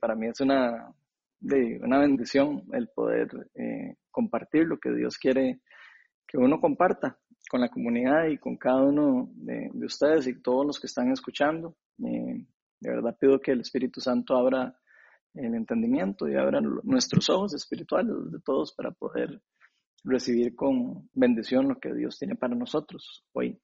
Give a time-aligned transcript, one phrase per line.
[0.00, 0.92] para mí es una,
[1.38, 5.60] de, una bendición el poder eh, compartir lo que Dios quiere
[6.26, 7.18] que uno comparta
[7.50, 11.76] con la comunidad y con cada uno de, ustedes y todos los que están escuchando.
[11.98, 12.46] Eh,
[12.80, 14.78] de verdad pido que el Espíritu Santo abra
[15.34, 19.40] el entendimiento y abra nuestros ojos espirituales de todos para poder
[20.04, 23.60] recibir con bendición lo que Dios tiene para nosotros hoy.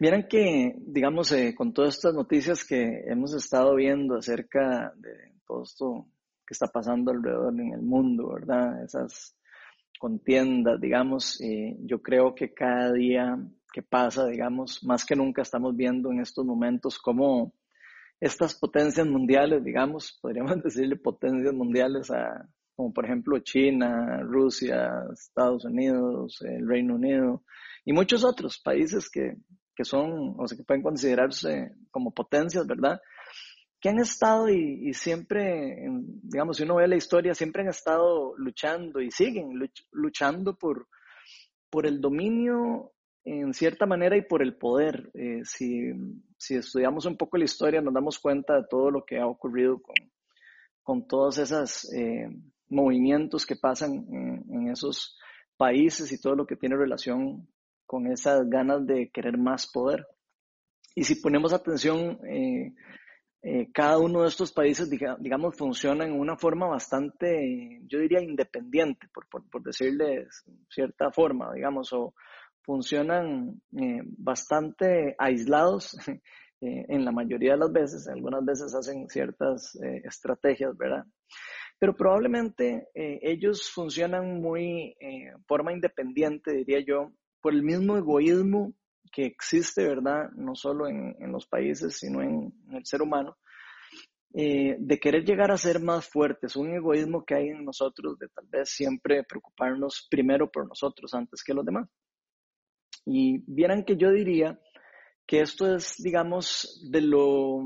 [0.00, 5.62] Miren que, digamos, eh, con todas estas noticias que hemos estado viendo acerca de todo
[5.62, 6.08] esto
[6.44, 8.82] que está pasando alrededor en el mundo, ¿verdad?
[8.82, 9.36] Esas
[10.00, 13.38] contiendas, digamos, eh, yo creo que cada día
[13.72, 17.54] que pasa, digamos, más que nunca estamos viendo en estos momentos cómo
[18.20, 25.64] estas potencias mundiales, digamos, podríamos decirle potencias mundiales a, como por ejemplo China, Rusia, Estados
[25.64, 27.44] Unidos, el Reino Unido
[27.84, 29.36] y muchos otros países que
[29.74, 33.00] que son, o sea, que pueden considerarse como potencias, ¿verdad?
[33.80, 35.76] Que han estado y, siempre,
[36.22, 39.58] digamos, si uno ve la historia, siempre han estado luchando y siguen
[39.92, 40.88] luchando por,
[41.70, 42.92] por el dominio
[43.24, 45.10] en cierta manera y por el poder.
[45.14, 45.92] Eh, si,
[46.36, 49.80] si, estudiamos un poco la historia, nos damos cuenta de todo lo que ha ocurrido
[49.80, 49.94] con,
[50.82, 52.28] con todos esos eh,
[52.68, 55.18] movimientos que pasan en, en, esos
[55.56, 57.48] países y todo lo que tiene relación
[57.86, 60.06] con esas ganas de querer más poder.
[60.94, 62.72] Y si ponemos atención, eh,
[63.42, 69.08] eh, cada uno de estos países, digamos, funciona en una forma bastante, yo diría, independiente,
[69.12, 70.26] por, por, decirle
[70.70, 72.14] cierta forma, digamos, o
[72.62, 75.96] funcionan eh, bastante aislados
[76.60, 81.04] en la mayoría de las veces, algunas veces hacen ciertas estrategias, ¿verdad?
[81.78, 84.96] Pero probablemente ellos funcionan muy
[85.46, 87.12] forma independiente, diría yo,
[87.44, 88.72] por el mismo egoísmo
[89.12, 90.30] que existe, ¿verdad?
[90.30, 93.36] No solo en, los países, sino en, el ser humano,
[94.32, 98.28] eh, de querer llegar a ser más fuertes, un egoísmo que hay en nosotros de
[98.28, 101.86] tal vez siempre preocuparnos primero por nosotros antes que los demás.
[103.04, 104.58] Y vieran que yo diría
[105.26, 107.58] que esto es, digamos, de lo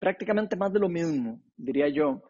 [0.00, 2.24] prácticamente más de lo mismo, diría yo,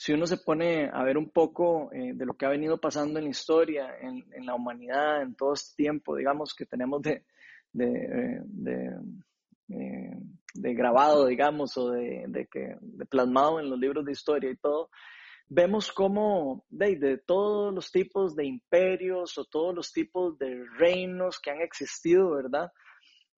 [0.00, 3.18] si uno se pone a ver un poco eh, de lo que ha venido pasando
[3.18, 7.22] en la historia, en, la humanidad, en todo este tiempo, digamos, que tenemos de,
[7.70, 8.40] de,
[9.68, 10.16] eh,
[10.54, 14.88] grabado, digamos, o de, que, de plasmado en los libros de historia y todo,
[15.50, 21.38] vemos cómo de, de, todos los tipos de imperios o todos los tipos de reinos
[21.38, 22.72] que han existido, ¿verdad?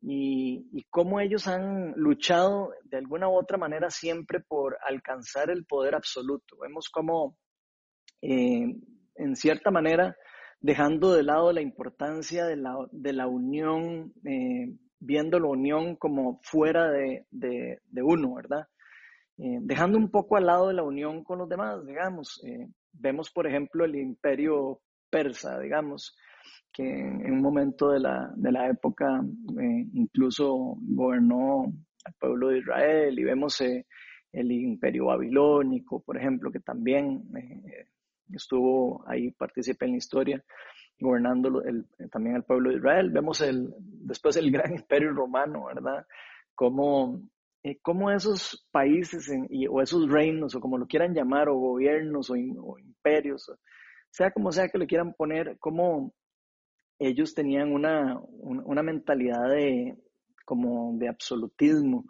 [0.02, 5.94] Y, cómo ellos han luchado de alguna u otra manera siempre por alcanzar el poder
[5.94, 6.56] absoluto.
[6.60, 7.36] Vemos cómo,
[8.20, 8.66] eh,
[9.14, 10.16] en cierta manera,
[10.60, 16.40] dejando de lado la importancia de la, de la unión, eh, viendo la unión como
[16.42, 18.66] fuera de, de, uno, ¿verdad?
[19.38, 22.40] Eh, dejando un poco al lado de la unión con los demás, digamos.
[22.92, 24.80] vemos, por ejemplo, el imperio
[25.10, 26.16] persa, digamos,
[26.72, 29.22] que en un momento de la, de la época
[29.60, 31.72] eh, incluso gobernó
[32.04, 33.86] al pueblo de Israel y vemos eh,
[34.32, 37.86] el imperio babilónico, por ejemplo, que también eh,
[38.32, 40.44] estuvo ahí, participa en la historia,
[40.98, 43.10] gobernando el, también al pueblo de Israel.
[43.10, 46.06] Vemos el, después el gran imperio romano, ¿verdad?
[46.54, 47.28] Como,
[47.82, 49.30] como esos países
[49.68, 53.52] o esos reinos, o como lo quieran llamar, o gobiernos o, o imperios,
[54.10, 56.14] sea como sea que le quieran poner, como
[56.98, 58.20] ellos tenían una,
[58.82, 59.96] mentalidad de,
[60.44, 62.06] como de absolutismo.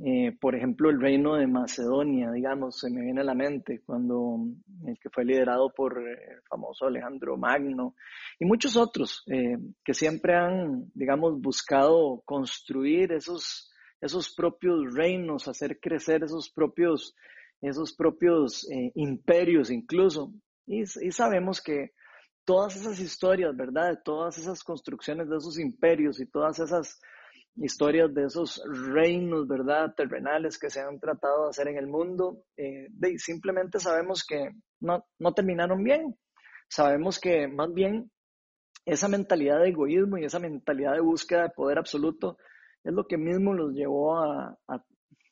[0.00, 4.46] Eh, por ejemplo, el reino de Macedonia, digamos, se me viene a la mente cuando
[4.86, 7.96] el que fue liderado por el famoso Alejandro Magno
[8.38, 15.80] y muchos otros eh, que siempre han, digamos, buscado construir esos, esos propios reinos, hacer
[15.80, 17.16] crecer esos propios,
[17.60, 20.32] esos propios eh, imperios incluso.
[20.64, 21.90] y, sabemos que
[22.48, 23.90] todas esas historias, ¿verdad?
[23.90, 26.98] De todas esas construcciones de esos imperios y todas esas
[27.56, 29.92] historias de esos reinos, ¿verdad?
[29.94, 32.88] Terrenales que se han tratado de hacer en el mundo, eh,
[33.18, 34.48] simplemente sabemos que
[34.80, 36.16] no, no terminaron bien.
[36.70, 38.10] Sabemos que más bien
[38.86, 42.38] esa mentalidad de egoísmo y esa mentalidad de búsqueda de poder absoluto
[42.82, 44.56] es lo que mismo los llevó a,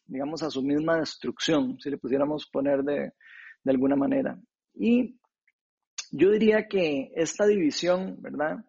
[0.05, 3.13] digamos, a su misma destrucción, si le pudiéramos poner de,
[3.65, 4.39] de alguna manera.
[4.75, 5.19] Y
[6.13, 8.65] yo diría que esta división, ¿verdad?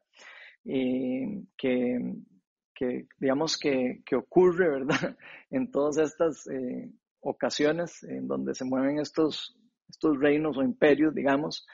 [0.65, 5.17] Eh, que, digamos que, ocurre, ¿verdad?
[5.49, 6.91] En todas estas eh,
[7.21, 9.57] ocasiones en donde se mueven estos,
[9.89, 11.65] estos reinos o imperios, digamos,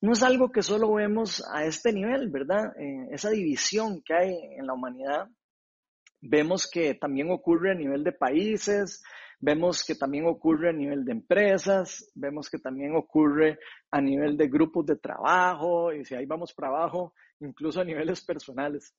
[0.00, 2.76] no es algo que solo vemos a este nivel, ¿verdad?
[2.78, 5.28] Eh, esa división que hay en la humanidad,
[6.20, 9.02] vemos que también ocurre a nivel de países,
[9.46, 13.58] Vemos que también ocurre a nivel de empresas, vemos que también ocurre
[13.90, 18.24] a nivel de grupos de trabajo, y si ahí vamos para abajo, incluso a niveles
[18.24, 18.94] personales.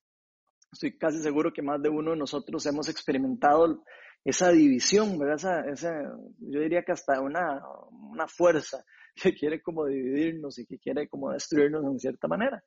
[0.71, 3.83] Estoy casi seguro que más de uno de nosotros hemos experimentado
[4.23, 5.67] esa división, ¿verdad?
[5.67, 6.03] Esa,
[6.37, 11.31] yo diría que hasta una, una fuerza que quiere como dividirnos y que quiere como
[11.31, 12.63] destruirnos en cierta manera.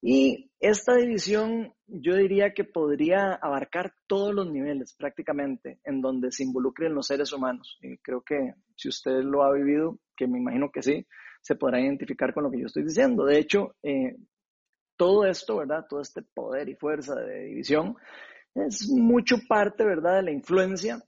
[0.00, 6.44] Y esta división yo diría que podría abarcar todos los niveles prácticamente en donde se
[6.44, 7.78] involucren los seres humanos.
[7.82, 11.06] Y creo que si usted lo ha vivido, que me imagino que sí,
[11.40, 13.24] se podrá identificar con lo que yo estoy diciendo.
[13.24, 14.16] De hecho, eh,
[14.96, 15.86] todo esto, ¿verdad?
[15.88, 17.96] Todo este poder y fuerza de división
[18.54, 20.16] es mucho parte, ¿verdad?
[20.16, 21.02] De la influencia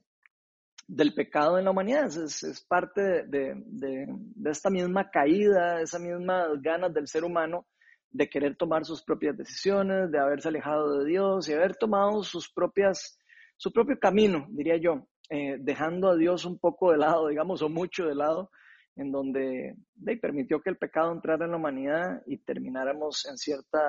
[0.87, 6.01] del pecado en la humanidad, es, es parte de, de, de, esta misma caída, esa
[6.01, 7.65] misma ganas del ser humano
[8.11, 12.53] de querer tomar sus propias decisiones, de haberse alejado de Dios y haber tomado sus
[12.53, 13.19] propias,
[13.57, 17.69] su propio camino, diría yo, eh, dejando a Dios un poco de lado, digamos, o
[17.69, 18.51] mucho de lado,
[18.97, 23.81] en donde de, permitió que el pecado entrara en la humanidad y termináramos en cierta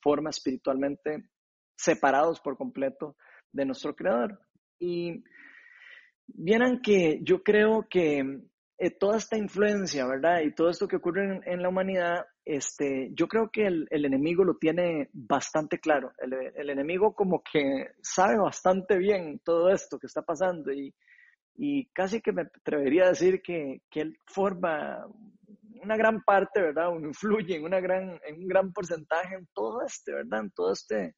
[0.00, 1.28] forma espiritualmente
[1.76, 3.16] separados por completo
[3.52, 4.40] de nuestro Creador.
[4.80, 5.22] Y
[6.26, 8.42] vieran que yo creo que
[8.78, 10.40] eh, toda esta influencia, ¿verdad?
[10.42, 14.56] Y todo esto que ocurre en, la humanidad, este, yo creo que el, enemigo lo
[14.56, 16.14] tiene bastante claro.
[16.16, 20.94] El, enemigo como que sabe bastante bien todo esto que está pasando y,
[21.92, 25.06] casi que me atrevería a decir que, que, él forma
[25.82, 26.88] una gran parte, ¿verdad?
[26.98, 30.40] Influye en, una gran, en un gran porcentaje en todo este, ¿verdad?
[30.40, 31.16] En todo este,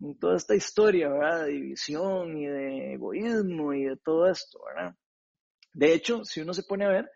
[0.00, 1.44] en toda esta historia, ¿verdad?
[1.44, 4.94] De división y de egoísmo y de todo esto, ¿verdad?
[5.74, 7.10] De hecho, si uno se pone a ver,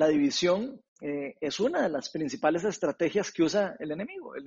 [0.00, 4.34] la división eh, es una de las principales estrategias que usa el enemigo.
[4.34, 4.46] El,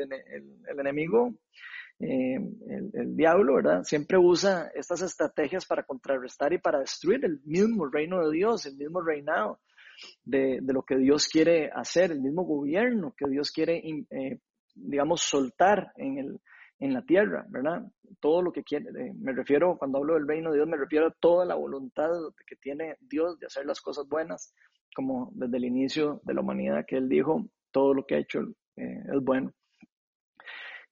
[0.79, 1.35] enemigo,
[1.99, 2.39] eh,
[2.93, 3.83] el, diablo, ¿verdad?
[3.83, 8.77] Siempre usa estas estrategias para contrarrestar y para destruir el mismo reino de Dios, el
[8.77, 9.59] mismo reinado
[10.23, 14.39] de, lo que Dios quiere hacer, el mismo gobierno que Dios quiere, eh,
[14.73, 16.39] digamos, soltar en el,
[16.83, 17.81] en la tierra, ¿verdad?
[18.19, 21.07] Todo lo que quiere, eh, me refiero, cuando hablo del reino de Dios, me refiero
[21.07, 22.09] a toda la voluntad
[22.45, 24.53] que tiene Dios de hacer las cosas buenas,
[24.93, 28.41] como desde el inicio de la humanidad que Él dijo, todo lo que ha hecho
[28.75, 29.53] eh, es bueno.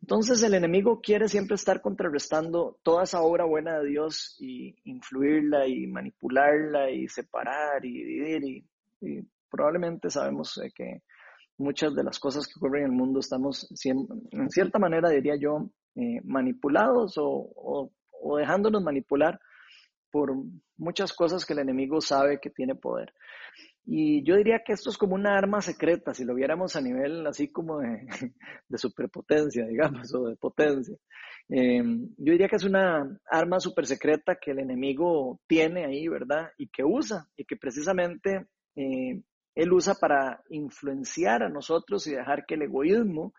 [0.01, 5.67] Entonces el enemigo quiere siempre estar contrarrestando toda esa obra buena de Dios y influirla
[5.67, 8.65] y manipularla y separar y dividir
[9.01, 11.01] y, probablemente sabemos eh, que
[11.57, 15.69] muchas de las cosas que ocurren en el mundo estamos, en cierta manera, diría yo,
[15.95, 17.91] eh, manipulados o,
[18.37, 19.39] dejándonos manipular
[20.11, 20.31] por
[20.77, 23.13] muchas cosas que el enemigo sabe que tiene poder.
[23.85, 27.25] Y yo diría que esto es como una arma secreta, si lo viéramos a nivel
[27.25, 27.79] así como
[28.69, 30.95] de, superpotencia, digamos, o de potencia.
[31.49, 36.51] Em, yo diría que es una arma super secreta que el enemigo tiene ahí, ¿verdad?
[36.57, 39.21] Y que usa, y que precisamente eh,
[39.55, 43.33] él usa para influenciar a nosotros y dejar que el egoísmo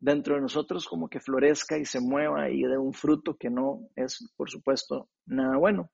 [0.00, 3.88] dentro de nosotros como que florezca y se mueva y dé un fruto que no
[3.94, 5.90] es, por supuesto, nada bueno.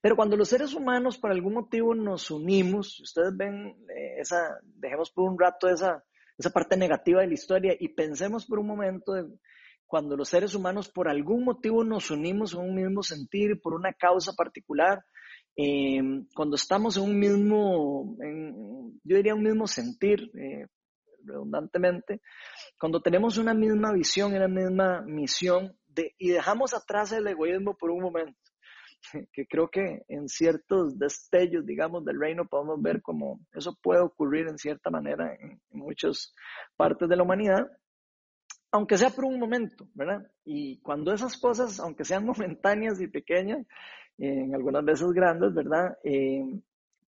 [0.00, 5.10] Pero cuando los seres humanos por algún motivo nos unimos, ustedes ven eh, esa, dejemos
[5.10, 6.02] por un rato esa,
[6.38, 9.24] esa parte negativa de la historia y pensemos por un momento de
[9.86, 13.92] cuando los seres humanos por algún motivo nos unimos en un mismo sentir, por una
[13.92, 15.04] causa particular,
[15.54, 18.16] Em, cuando estamos en un mismo,
[19.04, 20.66] yo diría un mismo sentir, eh,
[21.24, 22.20] redundantemente,
[22.78, 25.76] cuando tenemos una misma visión y una misma misión
[26.18, 28.38] y dejamos atrás el egoísmo por un momento,
[29.32, 34.48] que creo que en ciertos destellos, digamos, del reino podemos ver cómo eso puede ocurrir
[34.48, 36.34] en cierta manera en, muchas
[36.76, 37.70] partes de la humanidad,
[38.70, 40.26] aunque sea por un momento, ¿verdad?
[40.44, 43.66] Y cuando esas cosas, aunque sean momentáneas y pequeñas,
[44.18, 45.96] en algunas veces grandes, ¿verdad?
[46.04, 46.60] Eh,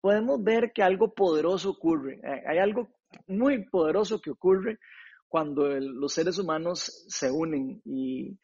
[0.01, 2.20] podemos ver que algo poderoso ocurre.
[2.46, 2.89] Hay algo
[3.27, 4.79] muy poderoso que ocurre
[5.27, 8.38] cuando los seres humanos se unen y,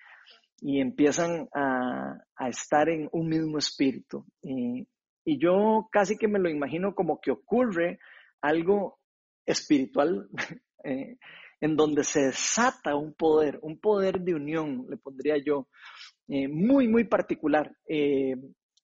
[0.62, 4.26] y empiezan a, a, estar en un mismo espíritu.
[4.42, 4.88] Y,
[5.24, 8.00] y yo casi que me lo imagino como que ocurre
[8.42, 9.00] algo
[9.46, 10.30] espiritual
[10.84, 11.18] eh,
[11.62, 15.68] en donde se desata un poder, un poder de unión, le pondría yo,
[16.28, 18.36] eh, muy, muy particular, eh,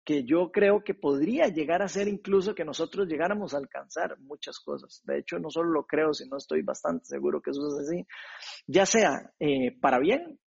[0.06, 4.60] que yo creo que podría llegar a ser incluso que nosotros llegáramos a alcanzar muchas
[4.60, 5.02] cosas.
[5.04, 8.08] De hecho, no solo lo creo, sino estoy bastante seguro que eso es así,
[8.68, 10.40] ya sea eh, para bien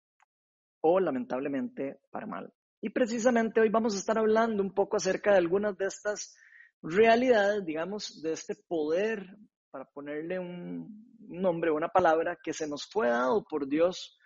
[0.83, 2.53] o lamentablemente para mal.
[2.83, 6.37] Y precisamente hoy vamos a estar hablando un poco acerca de algunas de estas
[6.83, 9.27] realidades, digamos, de este poder,
[9.71, 14.19] para ponerle un nombre, una palabra, que se nos fue dado por Dios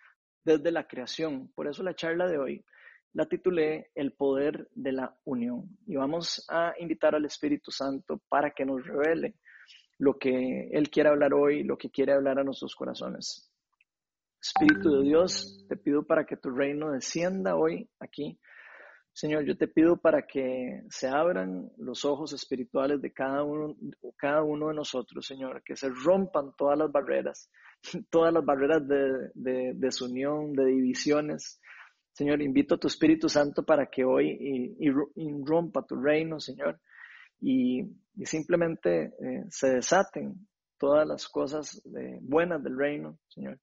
[0.44, 1.52] desde la creación.
[1.54, 2.64] Por eso la charla de hoy
[3.12, 5.76] la titulé El poder de la unión.
[5.86, 9.34] Y vamos a invitar al Espíritu Santo para que nos revele
[9.98, 13.50] lo que Él quiere hablar hoy, lo que quiere hablar a nuestros corazones.
[14.40, 18.38] Espíritu de Dios, te pido para que tu reino descienda hoy aquí.
[19.12, 23.76] Señor, yo te pido para que se abran los ojos espirituales de cada uno,
[24.16, 27.50] cada uno de nosotros, Señor, que se rompan todas las barreras,
[28.10, 31.60] todas las barreras de, de desunión, de divisiones.
[32.20, 34.76] Señor, invito a tu Espíritu Santo para que hoy
[35.42, 36.78] rompa tu reino, Señor,
[37.40, 37.82] y,
[38.24, 40.46] simplemente eh, se desaten
[40.78, 43.58] todas las cosas eh, buenas del reino, Señor.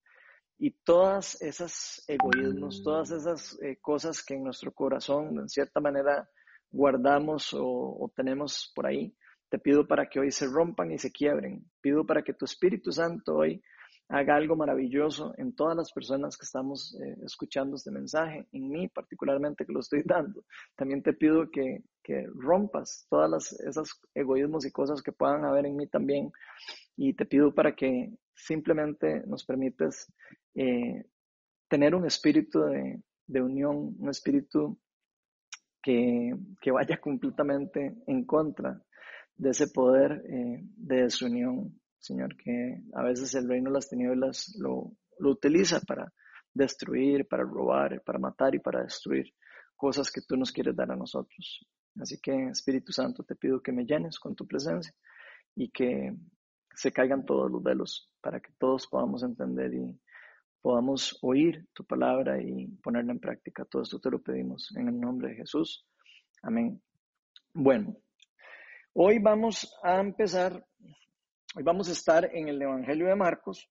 [0.57, 6.27] Y todas esas egoísmos, todas esas eh, cosas que en nuestro corazón, en cierta manera,
[6.71, 9.15] guardamos o, o tenemos por ahí,
[9.49, 11.63] te pido para que hoy se rompan y se quiebren.
[11.79, 13.61] Pido para que tu Espíritu Santo hoy
[14.09, 18.87] haga algo maravilloso en todas las personas que estamos eh, escuchando este mensaje, en mí
[18.87, 20.45] particularmente que lo estoy dando.
[20.75, 21.83] También te pido que,
[22.35, 26.31] rompas todas las, esos egoísmos y cosas que puedan haber en mí también.
[26.95, 30.09] Y te pido para que simplemente nos permites
[30.55, 31.03] eh,
[31.67, 34.79] tener un espíritu de, unión, un espíritu
[35.83, 36.33] que,
[36.71, 38.81] vaya completamente en contra
[39.35, 44.55] de ese poder eh, de desunión Señor, que a veces el reino de las tinieblas
[44.57, 46.11] lo, lo utiliza para
[46.53, 49.33] destruir, para robar, para matar y para destruir
[49.75, 51.65] cosas que tú nos quieres dar a nosotros.
[51.99, 54.93] Así que, Espíritu Santo, te pido que me llenes con tu presencia
[55.55, 56.15] y que
[56.73, 59.99] se caigan todos los velos para que todos podamos entender y
[60.61, 63.65] podamos oír tu palabra y ponerla en práctica.
[63.65, 65.85] Todo esto te lo pedimos en el nombre de Jesús.
[66.43, 66.81] Amén.
[67.53, 67.97] Bueno,
[68.93, 70.63] hoy vamos a empezar
[71.57, 73.67] Hoy vamos a estar en el Evangelio de Marcos,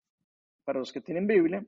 [0.65, 1.65] para los que tienen Biblia.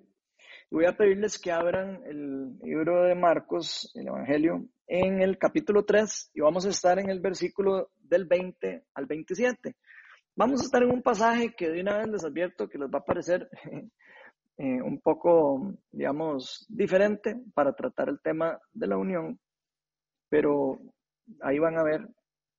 [0.68, 6.32] voy a pedirles que abran el libro de Marcos, el Evangelio, en el capítulo 3
[6.34, 9.76] y vamos a estar en el versículo del 20 al 27.
[10.34, 12.98] Vamos a estar en un pasaje que de una vez les advierto que les va
[12.98, 13.48] a parecer
[14.58, 19.38] eh, un poco, digamos, diferente para tratar el tema de la unión,
[20.28, 20.80] pero
[21.42, 22.08] ahí van a ver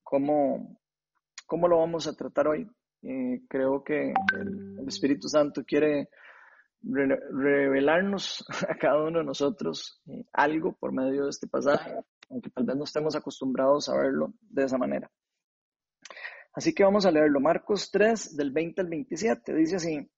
[0.02, 0.80] cómo,
[1.44, 2.66] cómo lo vamos a tratar hoy.
[3.02, 6.08] Eh, creo que el, Espíritu Santo quiere
[6.82, 11.94] revelarnos a cada uno de nosotros eh, algo por medio de este pasaje,
[12.28, 15.10] aunque tal vez no estemos acostumbrados a verlo de esa manera.
[16.52, 17.40] Así que vamos a leerlo.
[17.40, 20.10] Marcos 3, del 20 al 27, dice así.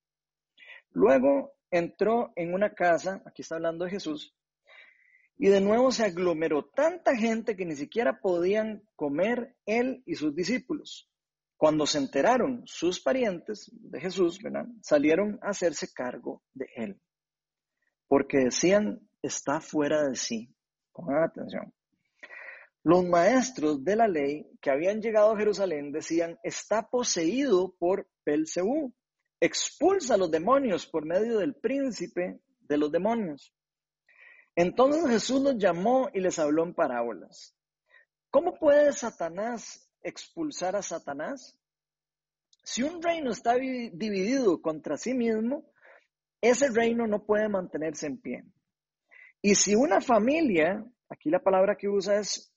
[0.90, 4.34] Luego entró en una casa, aquí está hablando de Jesús,
[5.38, 10.34] y de nuevo se aglomeró tanta gente que ni siquiera podían comer él y sus
[10.34, 11.12] discípulos.
[11.62, 14.40] Cuando se enteraron sus parientes de Jesús,
[14.81, 17.00] salieron a hacerse cargo de él,
[18.09, 20.52] porque decían, está fuera de sí.
[20.90, 21.73] Pongan atención.
[22.83, 28.92] Los maestros de la ley que habían llegado a Jerusalén decían, está poseído por Belcebú,
[29.38, 33.54] expulsa a los demonios por medio del príncipe de los demonios.
[34.57, 37.54] Entonces Jesús los llamó y les habló en parábolas.
[38.33, 41.59] ¿Cómo puede Satanás expulsar a Satanás?
[42.62, 45.64] Si un reino está dividido contra sí mismo,
[46.40, 48.44] ese reino no puede mantenerse en pie.
[49.40, 52.52] Y si una familia, aquí la palabra que usa es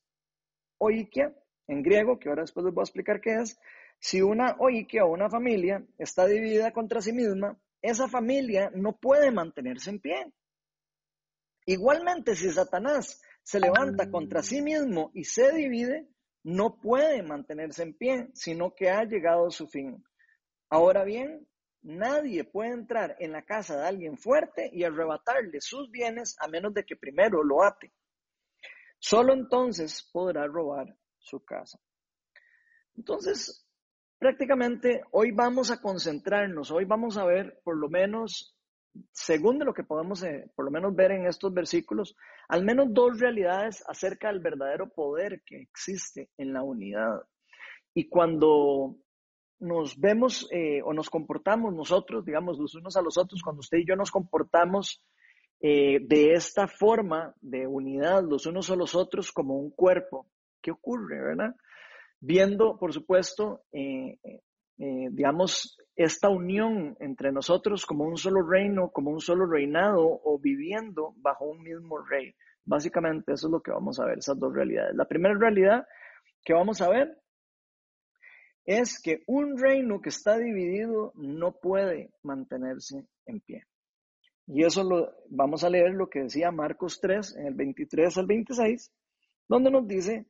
[0.77, 1.33] oikia,
[1.67, 3.57] en griego, que ahora después les voy a explicar qué es,
[3.99, 9.31] si una oikia o una familia está dividida contra sí misma, esa familia no puede
[9.31, 10.33] mantenerse en pie.
[11.65, 16.07] Igualmente, si Satanás se levanta contra sí mismo y se divide,
[16.45, 20.05] no puede mantenerse en pie, sino que ha llegado su fin.
[20.69, 21.47] Ahora bien,
[21.81, 26.71] nadie puede entrar en la casa de alguien fuerte y arrebatarle sus bienes a menos
[26.75, 27.91] de que primero lo ate.
[28.99, 31.79] Solo entonces podrá robar su casa.
[32.95, 33.67] Entonces,
[34.19, 38.54] prácticamente hoy vamos a concentrarnos, hoy vamos a ver por lo menos
[39.11, 42.15] según de lo que podemos eh, por lo menos ver en estos versículos,
[42.47, 47.21] al menos dos realidades acerca del verdadero poder que existe en la unidad.
[47.93, 48.97] Y cuando
[49.59, 53.79] nos vemos eh, o nos comportamos nosotros, digamos, los unos a los otros, cuando usted
[53.79, 55.03] y yo nos comportamos
[55.61, 60.27] eh, de esta forma de unidad, los unos a los otros como un cuerpo,
[60.61, 61.55] ¿qué ocurre, verdad?
[62.19, 63.61] Viendo, por supuesto,
[64.77, 70.37] eh, digamos, esta unión entre nosotros como un solo reino, como un solo reinado o
[70.39, 72.35] viviendo bajo un mismo rey.
[72.65, 74.95] Básicamente eso es lo que vamos a ver, esas dos realidades.
[74.95, 75.85] La primera realidad
[76.43, 77.17] que vamos a ver
[78.65, 83.63] es que un reino que está dividido no puede mantenerse en pie.
[84.47, 88.25] Y eso lo vamos a leer lo que decía Marcos 3, en el 23 al
[88.27, 88.91] 26,
[89.47, 90.27] donde nos dice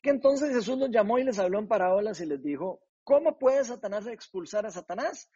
[0.00, 3.64] que entonces Jesús los llamó y les habló en parábolas y les dijo, ¿cómo puede
[3.64, 5.30] Satanás expulsar a Satanás?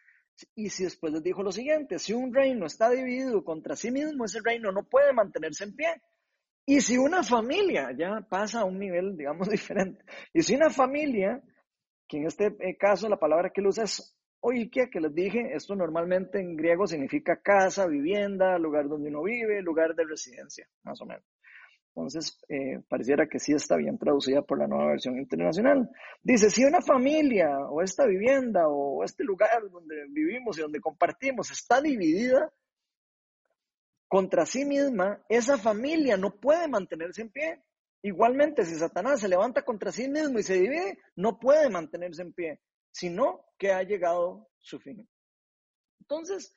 [0.53, 4.25] Y si después les dijo lo siguiente, si un reino está dividido contra sí mismo,
[4.25, 5.87] ese reino no puede mantenerse en pie.
[6.67, 11.41] Y si una familia, ya pasa a un nivel, digamos, diferente, y si una familia,
[12.07, 15.55] que en este eh, caso la palabra que él usa es oikia, que les dije,
[15.55, 21.01] esto normalmente en griego significa casa, vivienda, lugar donde uno vive, lugar de residencia, más
[21.01, 21.25] o menos.
[21.95, 25.91] Entonces, eh, pareciera que sí está bien traducida por la nueva versión internacional.
[26.23, 31.51] Dice, si una familia o esta vivienda o este lugar donde vivimos y donde compartimos
[31.51, 32.51] está dividida
[34.07, 37.63] contra sí misma, esa familia no puede mantenerse en pie.
[38.01, 42.33] Igualmente, si Satanás se levanta contra sí mismo y se divide, no puede mantenerse en
[42.33, 42.59] pie,
[42.91, 45.07] sino que ha llegado su fin.
[45.99, 46.55] Entonces,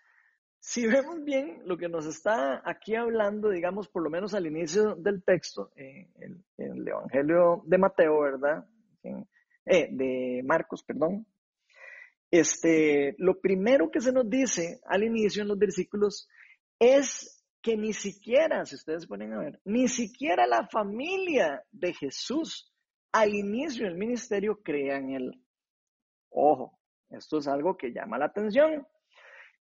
[0.67, 4.97] si vemos bien lo que nos está aquí hablando, digamos, por lo menos al inicio
[4.97, 8.67] del texto, en, el Evangelio de Mateo, ¿verdad?
[9.05, 11.25] Eh, de Marcos, perdón.
[12.33, 16.29] Este, lo primero que se nos dice al inicio en los versículos
[16.81, 22.75] es que ni siquiera, si ustedes ponen a ver, ni siquiera la familia de Jesús
[23.13, 25.45] al inicio del ministerio crea en él.
[26.29, 26.77] Ojo,
[27.09, 28.85] esto es algo que llama la atención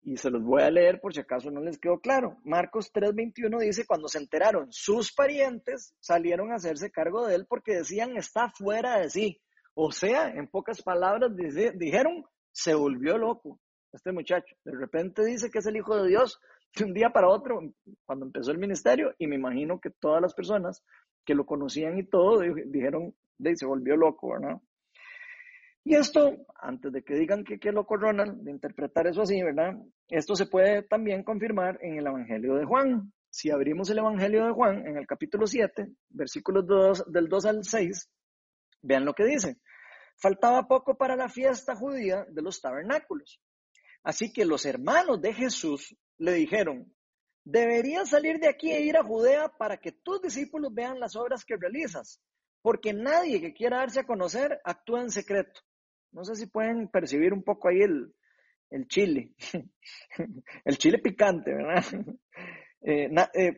[0.03, 2.37] y se los voy a leer por si acaso no les quedó claro.
[2.43, 7.75] Marcos 3:21 dice, cuando se enteraron, sus parientes salieron a hacerse cargo de él porque
[7.75, 9.41] decían, está fuera de sí.
[9.73, 11.31] O sea, en pocas palabras,
[11.75, 13.59] dijeron, se volvió loco
[13.93, 14.55] este muchacho.
[14.63, 16.39] De repente dice que es el Hijo de Dios
[16.75, 17.59] de un día para otro,
[18.05, 20.83] cuando empezó el ministerio, y me imagino que todas las personas
[21.25, 23.15] que lo conocían y todo, dijeron,
[23.55, 24.57] se volvió loco, ¿verdad?
[25.89, 29.73] Y esto, antes de que digan que qué loco Ronald, de interpretar eso así, ¿verdad?
[30.09, 33.13] Esto se puede también confirmar en el Evangelio de Juan.
[33.29, 37.63] Si abrimos el Evangelio de Juan en el capítulo 7, versículos 2, del 2 al
[37.63, 38.09] 6,
[38.81, 39.61] vean lo que dice.
[40.17, 43.39] Faltaba poco para la fiesta judía de los tabernáculos.
[44.03, 46.93] Así que los hermanos de Jesús le dijeron,
[47.45, 51.45] deberías salir de aquí e ir a Judea para que tus discípulos vean las obras
[51.45, 52.19] que realizas,
[52.61, 55.61] porque nadie que quiera darse a conocer actúa en secreto.
[56.11, 59.33] No sé si pueden percibir un poco ahí el, chile,
[60.65, 61.83] el chile picante, ¿verdad?
[62.79, 63.57] Eh, eh,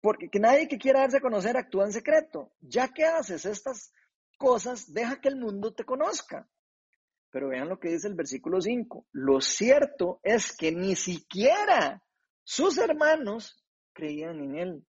[0.00, 2.52] porque que nadie que quiera darse a conocer actúa en secreto.
[2.60, 3.92] Ya que haces estas
[4.38, 6.48] cosas, deja que el mundo te conozca.
[7.30, 9.06] Pero vean lo que dice el versículo 5.
[9.12, 12.02] Lo cierto es que ni siquiera
[12.42, 14.86] sus hermanos creían en él.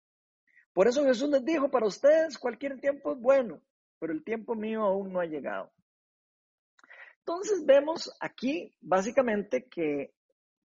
[0.72, 3.60] Por eso Jesús les dijo, para ustedes cualquier tiempo es bueno,
[3.98, 5.72] pero el tiempo mío aún no ha llegado.
[7.30, 10.12] Entonces vemos aquí básicamente que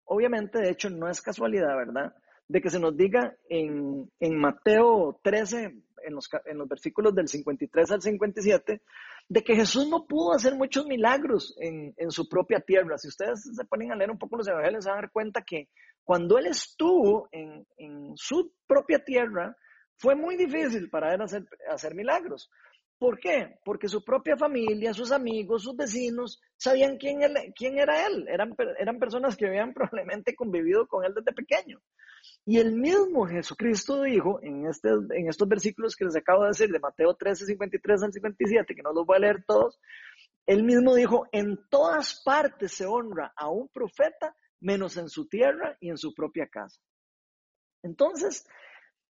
[0.06, 2.16] obviamente de hecho no es casualidad, ¿verdad?
[2.48, 5.64] De que se nos diga en, Mateo 13,
[6.06, 8.82] en los, en los versículos del 53 al 57,
[9.30, 12.98] de que Jesús no pudo hacer muchos milagros en, su propia tierra.
[12.98, 15.44] Si ustedes se ponen a leer un poco los evangelios, se van a dar cuenta
[15.44, 15.70] que
[16.04, 17.64] cuando él estuvo en,
[18.16, 19.56] su propia tierra,
[19.98, 22.50] fue muy difícil para él hacer, hacer milagros.
[22.98, 23.60] ¿Por qué?
[23.66, 27.20] Porque su propia familia, sus amigos, sus vecinos sabían quién,
[27.56, 28.26] quién era él.
[28.30, 31.82] Eran, eran personas que habían probablemente convivido con él desde pequeño.
[32.46, 36.72] Y el mismo Jesucristo dijo en, este, en estos versículos que les acabo de decir,
[36.72, 39.80] de Mateo 13, 53 al 57, que no los voy a leer todos,
[40.46, 45.76] él mismo dijo, en todas partes se honra a un profeta, menos en su tierra
[45.80, 46.80] y en su propia casa.
[47.84, 48.48] Entonces,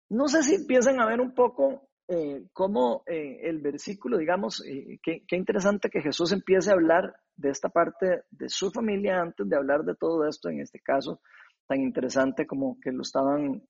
[0.09, 4.99] no sé si empiezan a ver un poco eh, cómo eh, el versículo, digamos, eh,
[5.01, 9.55] qué, interesante que Jesús empiece a hablar de esta parte de su familia antes de
[9.55, 11.21] hablar de todo esto, en este caso
[11.65, 13.63] tan interesante como que lo estaban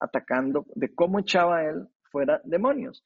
[0.00, 3.04] atacando, de cómo echaba él fuera demonios.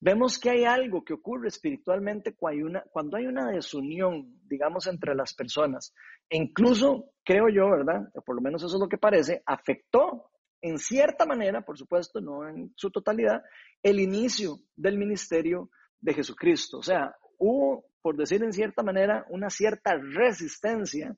[0.00, 5.94] Vemos que hay algo que ocurre espiritualmente cuando hay una, desunión, digamos, entre las personas.
[6.30, 8.08] E incluso, creo yo, ¿verdad?
[8.24, 10.30] por lo menos eso es lo que parece, afectó
[10.64, 13.42] en cierta manera, por supuesto, no en su totalidad,
[13.82, 15.68] el inicio del ministerio
[16.00, 16.78] de Jesucristo.
[16.78, 21.14] O sea, hubo, por decir en cierta manera, una cierta resistencia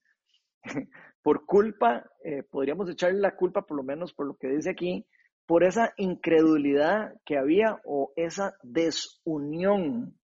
[1.22, 5.06] por culpa, eh, podríamos echarle la culpa por lo menos por lo que dice aquí,
[5.46, 10.18] por esa incredulidad que había o esa desunión,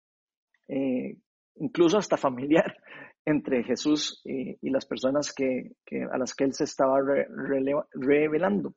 [0.67, 1.17] eh,
[1.55, 2.77] incluso hasta familiar,
[3.25, 5.77] entre Jesús y, las personas que,
[6.11, 6.99] a las que él se estaba
[7.95, 8.75] revelando.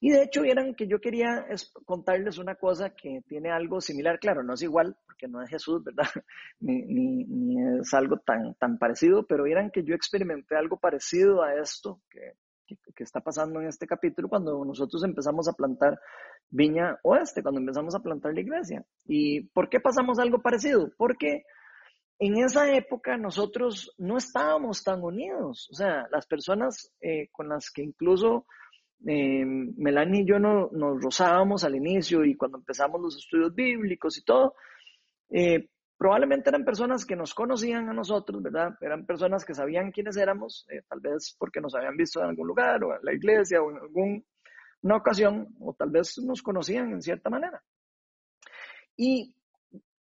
[0.00, 1.46] Y de hecho, vieran que yo quería
[1.84, 5.82] contarles una cosa que tiene algo similar, claro, no es igual, porque no es Jesús,
[5.82, 6.06] ¿verdad?
[6.60, 11.54] ni, ni, es algo tan, tan parecido, pero vieran que yo experimenté algo parecido a
[11.54, 12.34] esto, que
[12.66, 16.00] que, está pasando en este capítulo cuando nosotros empezamos a plantar
[16.50, 18.84] Viña Oeste, cuando empezamos a plantar la iglesia.
[19.04, 20.90] ¿Y por qué pasamos algo parecido?
[20.96, 21.44] Porque
[22.18, 25.68] en esa época nosotros no estábamos tan unidos.
[25.70, 28.46] O sea, las personas eh, con las que incluso
[29.04, 34.18] eh, Melanie y yo no, nos rozábamos al inicio y cuando empezamos los estudios bíblicos
[34.18, 34.54] y todo,
[35.30, 38.76] eh, probablemente eran personas que nos conocían a nosotros, ¿verdad?
[38.80, 42.46] Eran personas que sabían quiénes éramos, eh, tal vez porque nos habían visto en algún
[42.46, 47.02] lugar o en la iglesia o en alguna ocasión, o tal vez nos conocían en
[47.02, 47.62] cierta manera.
[48.96, 49.34] Y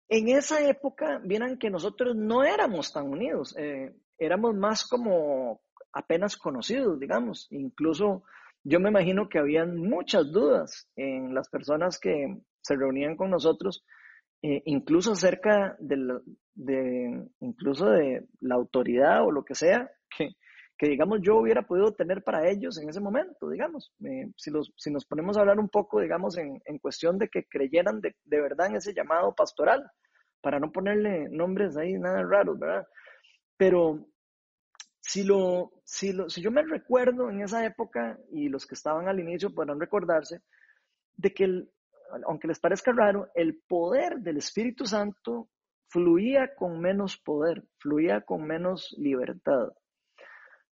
[0.08, 6.36] en esa época, vieran que nosotros no éramos tan unidos, eh, éramos más como apenas
[6.36, 7.48] conocidos, digamos.
[7.50, 8.24] Incluso
[8.64, 13.84] yo me imagino que habían muchas dudas en las personas que se reunían con nosotros,
[14.42, 16.20] eh, incluso acerca de,
[16.54, 20.30] de, incluso de la autoridad o lo que sea que,
[20.78, 23.92] que, digamos, yo hubiera podido tener para ellos en ese momento, digamos.
[24.04, 27.28] Eh, si, los, si nos ponemos a hablar un poco, digamos, en, en cuestión de
[27.28, 29.88] que creyeran de, de verdad en ese llamado pastoral
[30.40, 32.86] para no ponerle nombres ahí nada raros, ¿verdad?
[33.56, 34.06] Pero
[35.12, 39.08] si, lo, si, lo, si yo me recuerdo en esa época, y los que estaban
[39.08, 40.40] al inicio podrán recordarse,
[41.18, 41.64] de que,
[42.26, 45.50] aunque les parezca raro, el poder del Espíritu Santo
[45.88, 49.68] fluía con menos poder, fluía con menos libertad.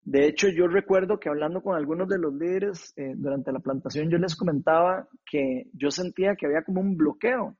[0.01, 4.09] De hecho, yo recuerdo que hablando con algunos de los líderes eh, durante la plantación,
[4.09, 7.59] yo les comentaba que yo sentía que había como un bloqueo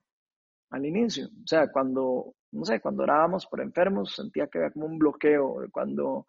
[0.71, 1.27] al inicio.
[1.27, 5.57] O sea, cuando, no sé, cuando orábamos por enfermos, sentía que había como un bloqueo.
[5.71, 6.27] Cuando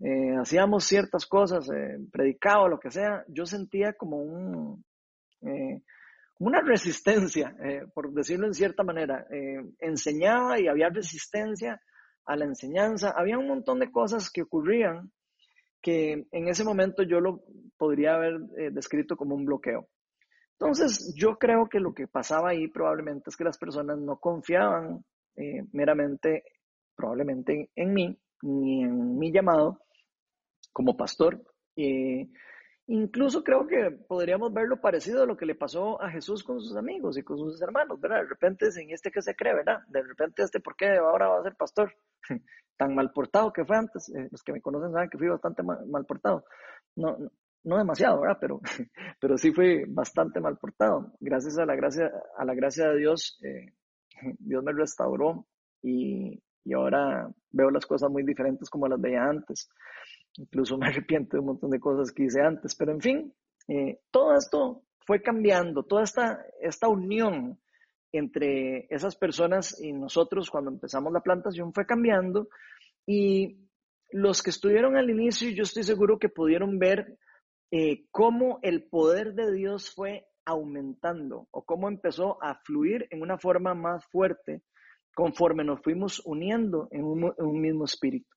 [0.00, 4.78] eh, hacíamos ciertas cosas, eh, predicaba lo que sea, yo sentía como
[5.42, 5.82] eh,
[6.38, 7.52] una resistencia,
[7.94, 9.26] por decirlo en cierta manera.
[9.80, 11.80] enseñaba y había resistencia
[12.24, 13.10] a la enseñanza.
[13.10, 15.10] Había un montón de cosas que ocurrían
[15.82, 17.42] que en ese momento yo lo
[17.76, 18.38] podría haber
[18.70, 19.88] descrito como un bloqueo.
[20.52, 25.04] Entonces, yo creo que lo que pasaba ahí probablemente es que las personas no confiaban
[25.72, 26.44] meramente,
[26.94, 29.80] probablemente en mí, ni en mi llamado
[30.78, 31.42] como pastor.
[31.74, 32.30] Eh,
[32.86, 36.76] incluso creo que podríamos verlo parecido a lo que le pasó a Jesús con sus
[36.76, 38.18] amigos y con sus hermanos, ¿verdad?
[38.18, 39.80] De repente en este que se cree, ¿verdad?
[39.88, 41.92] De repente este, ¿por qué ahora va a ser pastor?
[42.76, 44.08] Tan mal portado que fue antes.
[44.10, 46.44] Eh, los que me conocen saben que fui bastante mal, portado.
[46.94, 47.32] No, no,
[47.64, 48.38] no demasiado, ¿verdad?
[48.40, 48.60] Pero,
[49.20, 51.12] pero sí fue bastante mal portado.
[51.18, 53.72] Gracias a la gracia, a la gracia de Dios, eh,
[54.38, 55.44] Dios me restauró
[55.82, 59.68] y, y, ahora veo las cosas muy diferentes como las veía antes.
[60.36, 63.34] Incluso me arrepiento de un montón de cosas que hice antes, pero en fin,
[63.68, 67.58] eh, todo esto fue cambiando, toda esta, esta unión
[68.12, 72.48] entre esas personas y nosotros cuando empezamos la plantación fue cambiando
[73.06, 73.68] y
[74.10, 77.18] los que estuvieron al inicio, yo estoy seguro que pudieron ver
[77.70, 83.38] eh, cómo el poder de Dios fue aumentando o cómo empezó a fluir en una
[83.38, 84.62] forma más fuerte
[85.18, 88.30] conforme nos fuimos uniendo en un, mismo espíritu.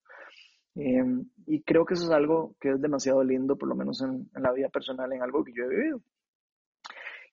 [0.74, 4.32] Em, y creo que eso es algo que es demasiado lindo, por lo menos en,
[4.34, 6.02] la vida personal, en algo que yo he vivido.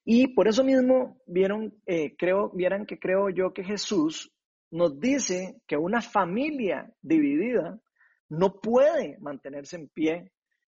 [0.04, 4.30] Y por eso mismo vieron, eh, creo, vieran que creo yo que Jesús
[4.70, 7.80] nos dice que una familia dividida
[8.28, 10.30] no puede mantenerse en pie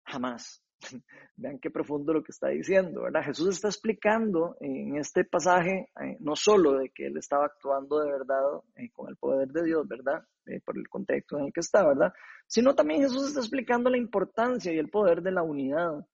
[0.05, 0.63] jamás.
[1.35, 3.23] Vean qué profundo lo que está diciendo, ¿verdad?
[3.23, 8.11] Jesús está explicando en este pasaje eh, no solo de que él estaba actuando de
[8.11, 8.43] verdad
[8.75, 10.23] eh, con el poder de Dios, ¿verdad?
[10.45, 12.13] Eh, por el contexto en el que está, ¿verdad?
[12.47, 16.05] Sino también Jesús está explicando la importancia y el poder de la unidad.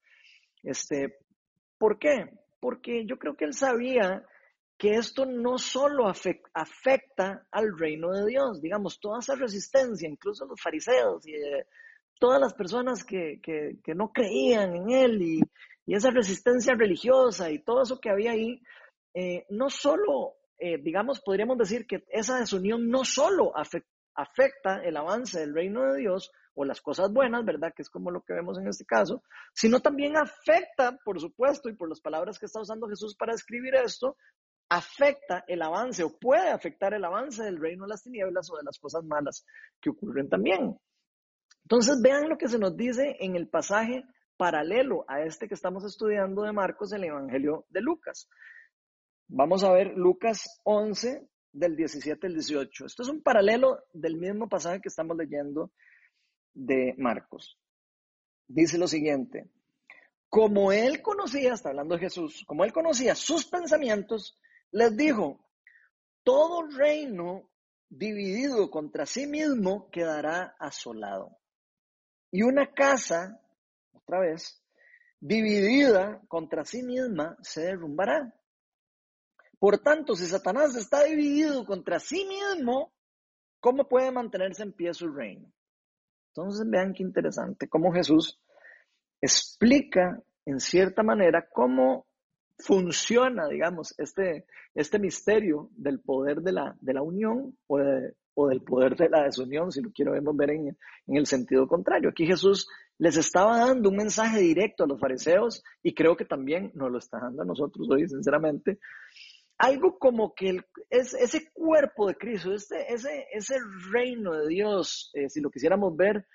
[0.64, 1.18] Este,
[1.78, 2.30] ¿Por qué?
[2.60, 4.24] Porque yo creo que él sabía
[4.78, 10.62] que esto no solo afecta al reino de Dios, digamos, toda esa resistencia, incluso los
[10.62, 11.34] fariseos y
[12.20, 15.40] todas las personas que, que, no creían en él y,
[15.86, 18.62] y, esa resistencia religiosa y todo eso que había ahí,
[19.14, 25.40] eh, no solo, eh, digamos, podríamos decir que esa desunión no solo afecta el avance
[25.40, 27.72] del reino de Dios o las cosas buenas, ¿verdad?
[27.76, 31.76] Que es como lo que vemos en este caso, sino también afecta, por supuesto, y
[31.76, 34.18] por las palabras que está usando Jesús para escribir esto,
[34.70, 38.64] afecta el avance o puede afectar el avance del reino de las tinieblas o de
[38.64, 39.46] las cosas malas
[39.80, 40.78] que ocurren también.
[41.68, 44.06] Entonces vean lo que se nos dice en el pasaje
[44.38, 48.30] paralelo a este que estamos estudiando de Marcos, el Evangelio de Lucas.
[49.28, 52.86] Vamos a ver Lucas 11 del 17 al 18.
[52.86, 55.74] Esto es un paralelo del mismo pasaje que estamos leyendo
[56.54, 57.60] de Marcos.
[58.48, 59.50] Dice lo siguiente,
[60.30, 64.40] como él conocía, está hablando de Jesús, como él conocía sus pensamientos,
[64.72, 65.46] les dijo,
[66.24, 67.50] todo reino
[67.90, 71.38] dividido contra sí mismo quedará asolado.
[72.38, 73.42] Y una casa,
[73.94, 74.62] otra vez,
[75.20, 78.32] dividida contra sí misma, se derrumbará.
[79.58, 82.94] Por tanto, si Satanás está dividido contra sí mismo,
[83.60, 85.52] ¿cómo puede mantenerse en pie su reino?
[86.28, 88.40] Entonces vean qué interesante, cómo Jesús
[89.20, 92.06] explica en cierta manera cómo
[92.60, 94.46] funciona, digamos, este,
[94.76, 97.80] este misterio del poder de la, de la unión o,
[98.38, 102.10] o, del poder de la desunión, si lo quiero ver en, el sentido contrario.
[102.10, 102.68] Aquí Jesús
[103.00, 107.00] les estaba dando un mensaje directo a los fariseos y creo que también nos lo
[107.00, 108.80] está dando a nosotros hoy, sinceramente,
[109.58, 113.56] algo como que es, ese cuerpo de Cristo, este, ese, ese
[113.92, 116.28] reino de Dios, eh, si lo quisiéramos ver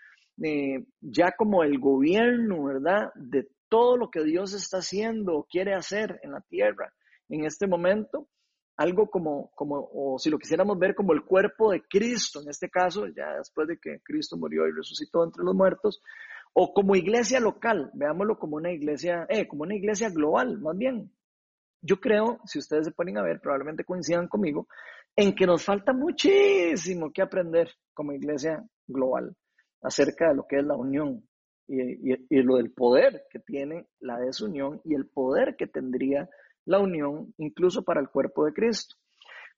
[0.42, 3.12] eh, ya como el gobierno, ¿verdad?
[3.14, 6.92] De todo lo que Dios está haciendo o quiere hacer en la tierra
[7.28, 8.28] en este momento,
[8.82, 12.68] algo como, como, o si lo quisiéramos ver como el cuerpo de Cristo, en este
[12.68, 16.02] caso, ya después de que Cristo murió y resucitó entre los muertos,
[16.52, 21.12] o como iglesia local, veámoslo como una iglesia, eh, como una iglesia global, más bien,
[21.80, 24.66] yo creo, si ustedes se ponen a ver, probablemente coincidan conmigo,
[25.14, 29.36] en que nos falta muchísimo que aprender como iglesia global
[29.80, 31.24] acerca de lo que es la unión
[31.68, 36.28] y, y, lo del poder que tiene la desunión y el poder que tendría
[36.64, 38.96] la unión incluso para el cuerpo de Cristo.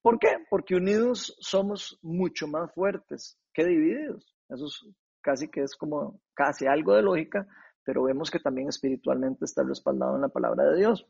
[0.02, 0.36] ¿Por qué?
[0.50, 4.36] Porque unidos somos mucho más fuertes que divididos.
[4.48, 4.86] Eso es
[5.22, 7.46] casi que es como casi algo de lógica,
[7.84, 11.06] pero vemos que también espiritualmente está respaldado en la palabra de Dios.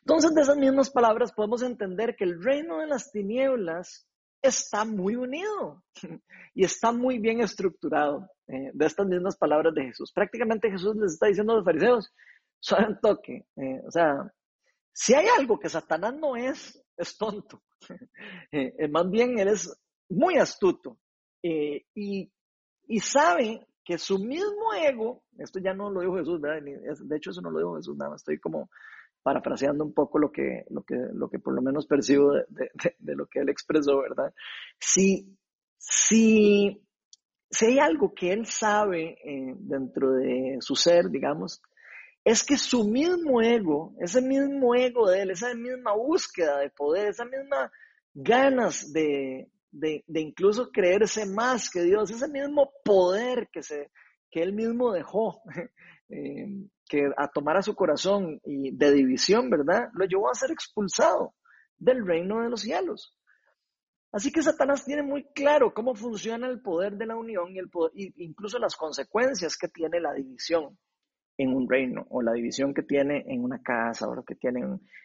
[0.00, 4.08] Entonces, de esas mismas palabras podemos entender que el reino de las tinieblas
[4.42, 5.82] está muy unido
[6.54, 10.12] y está muy bien estructurado eh, de estas mismas palabras de Jesús.
[10.12, 12.12] Prácticamente Jesús les está diciendo a los fariseos,
[12.60, 14.32] suave toque, eh, o sea,
[14.98, 17.62] si hay algo que Satanás no es, es tonto.
[18.52, 19.76] Eh, más bien él es
[20.08, 20.98] muy astuto
[21.42, 22.32] y,
[22.86, 26.62] y sabe que su mismo ego, esto ya no lo dijo Jesús, ¿verdad?
[26.62, 28.70] De hecho eso no lo dijo Jesús, nada más estoy como
[29.22, 32.70] parafraseando un poco lo que, lo que, lo que por lo menos percibo de,
[33.14, 34.32] lo que él expresó, ¿verdad?
[34.78, 35.36] Si,
[35.76, 36.82] si,
[37.50, 41.60] si hay algo que él sabe eh, dentro de su ser, digamos,
[42.26, 47.06] es que su mismo ego, ese mismo ego de él, esa misma búsqueda de poder,
[47.06, 47.70] esa misma
[48.12, 49.48] ganas de,
[50.08, 53.92] incluso creerse más que Dios, ese mismo poder que, se,
[54.28, 55.40] que él mismo dejó
[56.08, 56.48] eh,
[56.88, 59.90] que a tomar a su corazón y de división, ¿verdad?
[59.94, 61.32] Lo llevó a ser expulsado
[61.78, 63.16] del reino de los cielos.
[64.10, 67.70] Así que Satanás tiene muy claro cómo funciona el poder de la unión y, el
[68.16, 70.76] incluso las consecuencias que tiene la división
[71.38, 74.60] en un reino o la división que tiene en una casa o lo que tiene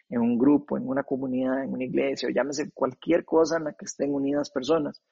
[0.08, 3.72] en, un grupo, en una comunidad, en una iglesia o llámese cualquier cosa en la
[3.74, 5.02] que estén unidas personas.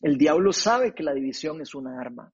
[0.00, 2.32] El diablo sabe que la división es una arma.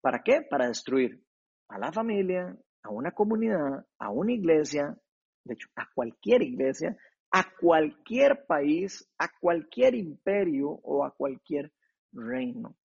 [0.00, 0.42] ¿Para qué?
[0.42, 1.22] Para destruir
[1.68, 4.96] a la familia, a una comunidad, a una iglesia,
[5.44, 6.96] de hecho, a cualquier iglesia,
[7.30, 11.72] a cualquier país, a cualquier imperio o a cualquier
[12.12, 12.76] reino.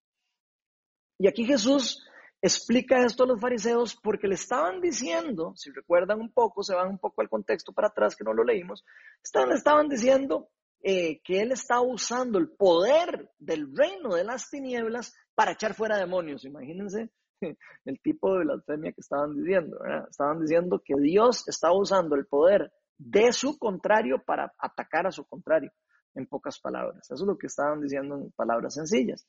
[1.17, 2.07] Y aquí Jesús
[2.41, 6.89] explica esto a los fariseos porque le estaban diciendo, si recuerdan un poco, se van
[6.89, 8.85] un poco al contexto para atrás que no lo leímos,
[9.23, 10.49] estaban, le estaban diciendo
[10.81, 15.97] eh, que él estaba usando el poder del reino de las tinieblas para echar fuera
[15.97, 16.45] demonios.
[16.45, 17.09] Imagínense
[17.85, 19.77] el tipo de blasfemia que estaban diciendo.
[20.09, 25.25] Estaban diciendo que Dios estaba usando el poder de su contrario para atacar a su
[25.25, 25.71] contrario,
[26.15, 27.09] en pocas palabras.
[27.09, 29.27] Eso es lo que estaban diciendo en palabras sencillas.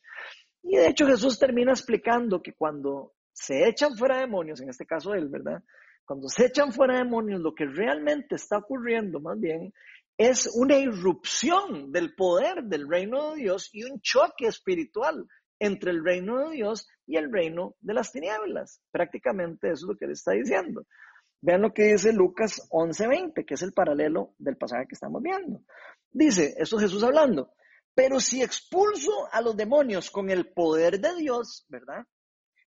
[0.62, 5.14] Y de hecho Jesús termina explicando que cuando se echan fuera demonios, en este caso
[5.14, 5.62] él, ¿verdad?
[6.05, 9.73] Cuando se echan fuera demonios, lo que realmente está ocurriendo más bien
[10.18, 15.27] es una irrupción del poder del reino de Dios y un choque espiritual
[15.59, 18.83] entre el reino de Dios y el reino de las tinieblas.
[18.90, 20.85] Prácticamente eso es lo que le está diciendo.
[21.42, 25.62] Vean lo que dice Lucas 11:20, que es el paralelo del pasaje que estamos viendo.
[26.12, 27.53] Dice, esto es Jesús hablando,
[28.01, 32.03] pero si expulso a los demonios con el poder de Dios, ¿verdad?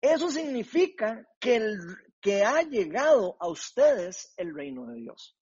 [0.01, 5.37] Eso significa que, ha llegado a ustedes el reino de Dios.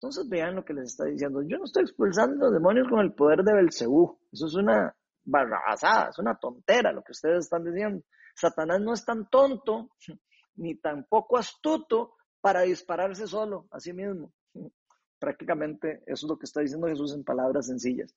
[0.00, 1.42] Entonces vean lo que les está diciendo.
[1.46, 4.18] Yo no estoy expulsando demonios con el poder de Belcebú.
[4.32, 8.02] Eso es una barrabasada, es una tontera lo que ustedes están diciendo.
[8.34, 9.90] Satanás no es tan tonto
[10.56, 14.32] ni tan poco astuto para dispararse solo a sí mismo.
[15.20, 18.12] Prácticamente eso es lo que está diciendo Jesús en palabras sencillas.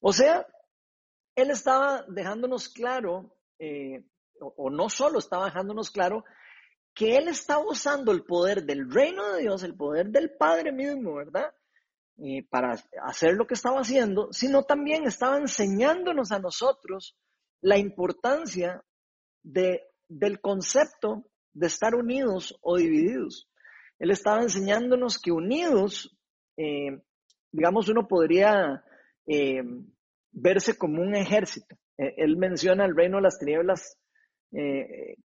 [0.00, 0.46] O sea,
[1.34, 4.04] él estaba dejándonos claro, eh,
[4.40, 6.24] o, no solo estaba dejándonos claro,
[6.94, 11.14] que él estaba usando el poder del reino de Dios, el poder del Padre mismo,
[11.14, 11.52] ¿verdad?
[12.50, 17.16] para hacer lo que estaba haciendo, sino también estaba enseñándonos a nosotros
[17.60, 18.82] la importancia
[19.44, 23.48] de, del concepto de estar unidos o divididos.
[24.00, 26.16] Él estaba enseñándonos que unidos,
[26.56, 27.02] eh,
[27.52, 28.84] digamos, uno podría
[29.28, 29.62] eh,
[30.32, 31.76] verse como un ejército.
[31.96, 33.96] Eh, él menciona el reino de las tinieblas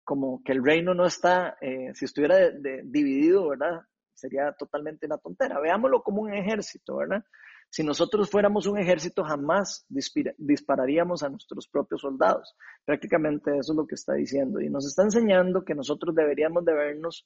[0.04, 1.56] como que el reino no está,
[1.94, 2.50] si estuviera
[2.84, 3.82] dividido, ¿verdad?
[4.16, 5.60] Sería totalmente una tontera.
[5.60, 7.24] Veámoslo como un ejército, ¿verdad?
[7.72, 12.54] Si nosotros fuéramos un ejército, jamás dispararíamos a nuestros propios soldados.
[12.84, 14.60] Prácticamente eso es lo que está diciendo.
[14.60, 17.26] Y nos está enseñando que nosotros deberíamos de vernos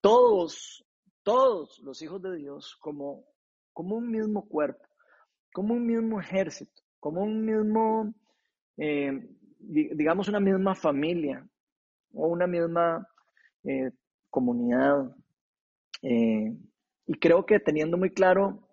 [0.00, 0.86] todos,
[1.22, 3.26] todos los hijos de Dios como,
[3.74, 4.86] como un mismo cuerpo,
[5.54, 8.12] como un mismo ejército, como un mismo,
[8.76, 9.12] eh,
[9.60, 11.46] digamos, una misma familia
[12.12, 13.06] o una misma
[13.62, 13.92] eh,
[14.30, 15.14] comunidad.
[16.02, 16.52] Eh,
[17.06, 18.68] y creo que teniendo muy claro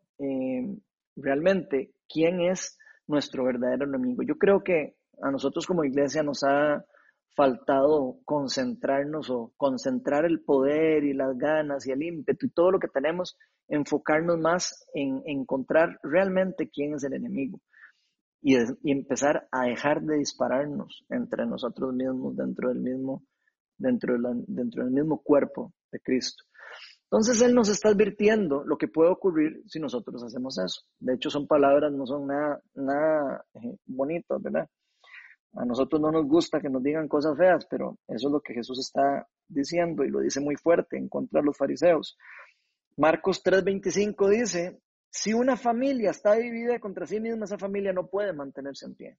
[1.15, 4.23] realmente quién es nuestro verdadero enemigo.
[4.23, 6.83] Yo creo que a nosotros como iglesia nos ha
[7.35, 12.79] faltado concentrarnos o concentrar el poder y las ganas y el ímpetu y todo lo
[12.79, 13.37] que tenemos,
[13.71, 17.59] enfocarnos más en encontrar realmente quién es el enemigo
[18.41, 18.55] y,
[18.91, 23.23] empezar a dejar de dispararnos entre nosotros mismos dentro del mismo,
[23.77, 24.15] dentro,
[24.47, 26.43] dentro del mismo cuerpo de Cristo.
[27.05, 30.81] Entonces Él nos está advirtiendo lo que puede ocurrir si nosotros hacemos eso.
[30.99, 34.67] De hecho, son palabras, no son nada, nada eh, bonitas, ¿verdad?
[35.53, 38.53] A nosotros no nos gusta que nos digan cosas feas, pero eso es lo que
[38.53, 42.17] Jesús está diciendo y lo dice muy fuerte en contra de los fariseos.
[42.97, 48.33] Marcos 3:25 dice, si una familia está dividida contra sí misma, esa familia no puede
[48.33, 49.17] mantenerse en pie.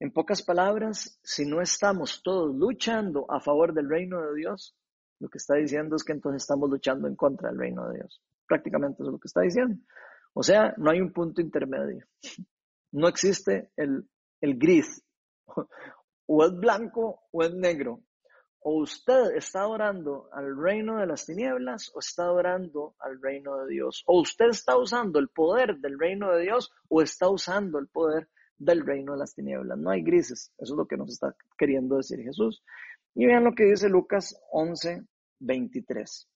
[0.00, 4.74] En pocas palabras, si no estamos todos luchando a favor del reino de Dios,
[5.20, 8.22] lo que está diciendo es que entonces estamos luchando en contra del reino de Dios.
[8.46, 9.76] Prácticamente eso es lo que está diciendo.
[10.32, 12.06] O sea, no hay un punto intermedio.
[12.92, 14.08] No existe el,
[14.40, 15.02] el gris.
[16.32, 18.04] O es blanco o es negro.
[18.60, 23.72] O usted está orando al reino de las tinieblas o está orando al reino de
[23.72, 24.02] Dios.
[24.06, 28.28] O usted está usando el poder del reino de Dios o está usando el poder
[28.58, 29.78] del reino de las tinieblas.
[29.78, 30.52] No hay grises.
[30.58, 32.62] Eso es lo que nos está queriendo decir Jesús.
[33.14, 35.04] Y vean lo que dice Lucas 11,
[35.40, 36.28] 23.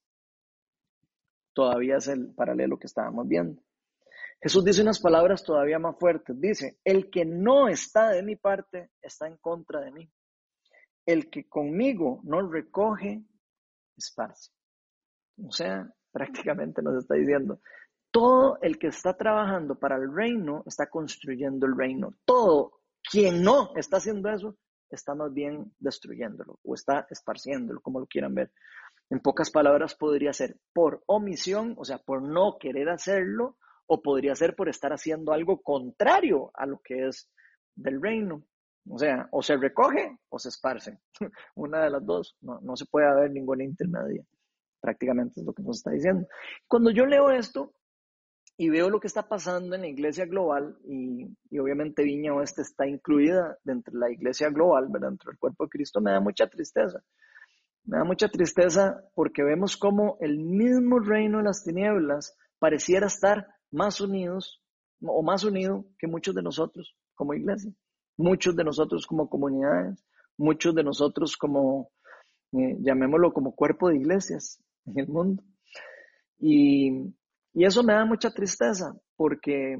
[1.53, 3.63] Todavía es el paralelo que estábamos viendo.
[4.41, 6.39] Jesús dice unas palabras todavía más fuertes.
[6.41, 10.11] Dice, el que no está de mi parte está en contra de mí.
[11.07, 13.23] El que conmigo no recoge,
[13.97, 14.51] esparce.
[15.45, 17.61] O sea, prácticamente nos está diciendo,
[18.11, 22.15] todo el que está trabajando para el reino está construyendo el reino.
[22.25, 24.57] Todo quien no está haciendo eso
[24.89, 28.53] está más bien destruyéndolo o está esparciéndolo, como lo quieran ver.
[29.11, 34.35] En pocas palabras, podría ser por omisión, o sea, por no querer hacerlo, o podría
[34.35, 37.29] ser por estar haciendo algo contrario a lo que es
[37.75, 38.45] del reino.
[38.89, 40.99] O sea, o se recoge o se esparce.
[41.55, 42.37] Una de las dos.
[42.41, 44.25] No, no se puede haber ninguna intermedia.
[44.81, 46.29] Prácticamente es lo que nos está diciendo.
[46.69, 47.73] Cuando yo leo esto,
[48.57, 51.27] y veo lo que está pasando en la iglesia global y,
[51.59, 55.09] obviamente Viña Oeste está incluida dentro de la iglesia global, ¿verdad?
[55.09, 57.03] dentro del cuerpo de Cristo, me da mucha tristeza.
[57.85, 63.47] Me da mucha tristeza porque vemos como el mismo reino de las tinieblas pareciera estar
[63.71, 64.63] más unidos
[65.03, 67.73] o más unido que muchos de nosotros como iglesia,
[68.17, 70.05] muchos de nosotros como comunidades,
[70.37, 71.91] muchos de nosotros como,
[72.53, 75.43] eh, llamémoslo como cuerpo de iglesias en el mundo.
[76.39, 77.15] Y,
[77.53, 79.79] y eso me da mucha tristeza porque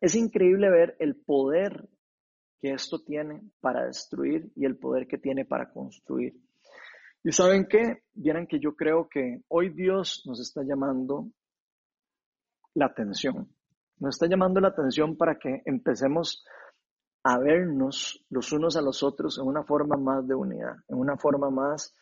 [0.00, 1.88] es increíble ver el poder
[2.60, 6.34] que esto tiene para destruir y el poder que tiene para construir.
[7.22, 11.28] Y saben qué, vieran que yo creo que hoy Dios nos está llamando
[12.74, 13.48] la atención.
[13.98, 16.44] Nos está llamando la atención para que empecemos
[17.28, 21.16] a vernos los unos a los otros en una forma más de unidad, en una
[21.16, 21.92] forma más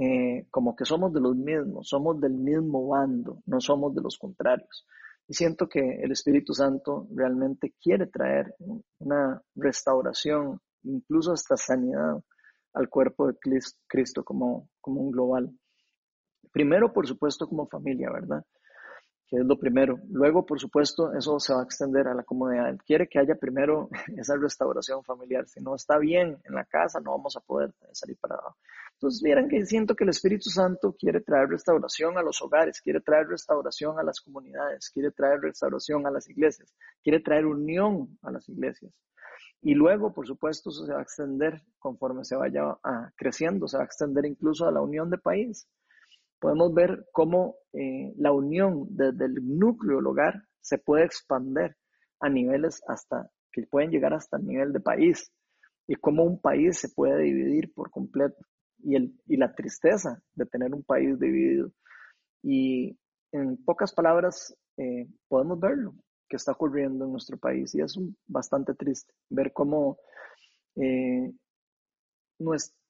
[0.00, 4.16] eh, como que somos de los mismos, somos del mismo bando, no somos de los
[4.16, 4.86] contrarios.
[5.28, 8.54] Y siento que el Espíritu Santo realmente quiere traer
[9.00, 12.22] una restauración, incluso hasta sanidad
[12.72, 13.36] al cuerpo de
[13.86, 15.50] Cristo como, como un global.
[16.52, 18.42] Primero, por supuesto, como familia, ¿verdad?
[19.38, 19.98] Es lo primero.
[20.10, 22.76] Luego, por supuesto, eso se va a extender a la comunidad.
[22.86, 25.48] Quiere que haya primero esa restauración familiar.
[25.48, 28.56] Si no está bien en la casa, no vamos a poder salir para abajo.
[28.94, 33.00] Entonces, miren que siento que el Espíritu Santo quiere traer restauración a los hogares, quiere
[33.00, 38.30] traer restauración a las comunidades, quiere traer restauración a las iglesias, quiere traer unión a
[38.30, 38.98] las iglesias.
[39.60, 43.78] Y luego, por supuesto, eso se va a extender conforme se vaya ah, creciendo, se
[43.78, 45.66] va a extender incluso a la unión de país
[46.44, 51.74] podemos ver cómo eh, la unión desde el núcleo del hogar se puede expander
[52.20, 55.32] a niveles hasta que pueden llegar hasta el nivel de país
[55.86, 58.36] y cómo un país se puede dividir por completo
[58.76, 61.70] y, el, y la tristeza de tener un país dividido.
[62.42, 62.94] Y
[63.32, 65.94] en pocas palabras, eh, podemos verlo
[66.28, 69.96] que está ocurriendo en nuestro país y es bastante triste ver cómo
[70.76, 71.32] eh,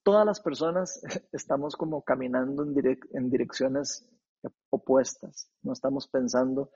[0.05, 1.03] todas las personas
[1.33, 4.07] estamos como caminando en, en direcciones
[4.71, 6.71] opuestas, no estamos pensando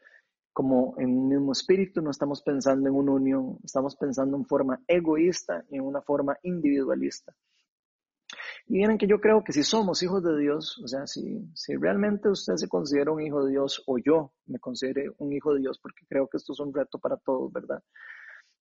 [0.52, 4.80] como en un mismo espíritu, no estamos pensando en una unión, estamos pensando en forma
[4.88, 7.32] egoísta y en una forma individualista.
[8.66, 11.76] Y miren que yo creo que si somos hijos de Dios, o sea, si, si
[11.76, 15.60] realmente usted se considera un hijo de Dios o yo me considere un hijo de
[15.60, 17.82] Dios, porque creo que esto es un reto para todos, ¿verdad?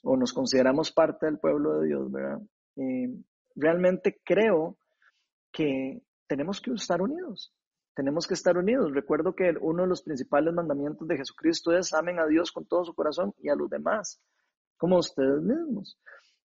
[0.04, 2.40] O nos consideramos parte del pueblo de Dios, ¿verdad?
[2.76, 3.10] Eh,
[3.58, 4.78] realmente creo
[5.52, 7.54] que tenemos que estar unidos.
[7.96, 8.94] Tenemos que estar unidos.
[8.94, 12.86] Recuerdo que uno de los principales mandamientos de Jesucristo es amen a Dios con todo
[12.86, 14.22] su corazón y a los demás,
[14.78, 16.00] como ustedes mismos.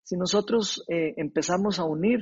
[0.03, 2.21] Si nosotros eh, empezamos a unir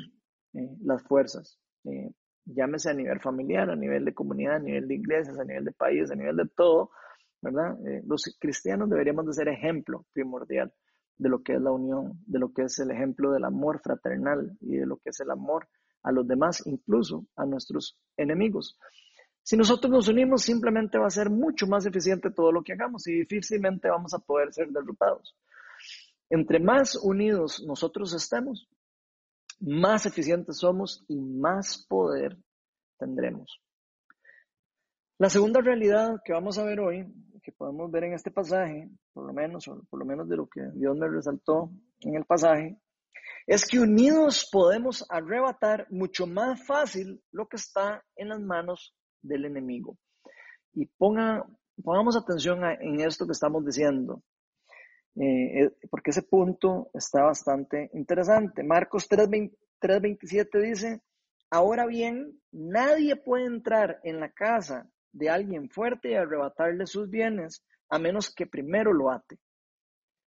[0.55, 2.13] eh, las fuerzas, eh,
[2.45, 5.73] llámese a nivel familiar, a nivel de comunidad, a nivel de iglesias, a nivel de
[5.73, 6.91] país, a nivel de todo,
[7.43, 7.77] ¿verdad?
[8.07, 10.73] Los cristianos deberíamos de ser ejemplo primordial
[11.19, 14.57] de lo que es la unión, de lo que es el ejemplo del amor fraternal
[14.61, 15.69] y de lo que es el amor
[16.03, 18.79] a los demás, incluso a nuestros enemigos.
[19.43, 23.07] Si nosotros nos unimos, simplemente va a ser mucho más eficiente todo lo que hagamos
[23.07, 25.37] y difícilmente vamos a poder ser derrotados.
[26.29, 28.69] Entre más unidos nosotros estemos,
[29.61, 32.37] más eficientes somos y más poder
[32.99, 33.61] tendremos.
[35.19, 37.07] La segunda realidad que vamos a ver hoy,
[37.47, 40.49] que podemos ver en este pasaje, por lo menos, o por lo menos de lo
[40.49, 41.71] que Dios me resaltó
[42.01, 42.77] en el pasaje,
[43.47, 49.45] es que unidos podemos arrebatar mucho más fácil lo que está en las manos del
[49.45, 49.97] enemigo.
[50.73, 51.47] Y ponga,
[51.85, 54.25] pongamos atención en esto que estamos diciendo.
[55.15, 58.65] Eh, eh, porque ese punto está bastante interesante.
[58.65, 61.01] Marcos 3.27 dice,
[61.49, 67.65] ahora bien, nadie puede entrar en la casa de alguien fuerte y arrebatarle sus bienes
[67.89, 69.39] a menos que primero lo ate.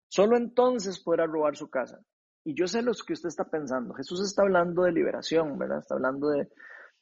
[0.08, 2.00] Solo entonces podrá robar su casa.
[2.44, 3.94] Y yo sé lo que usted está pensando.
[3.94, 5.80] Jesús está hablando de liberación, ¿verdad?
[5.80, 6.48] Está hablando de,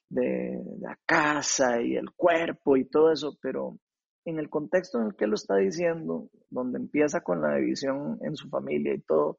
[0.09, 3.77] de la casa y el cuerpo y todo eso, pero
[4.25, 8.35] en el contexto en el que lo está diciendo, donde empieza con la división en
[8.35, 9.37] su familia y todo,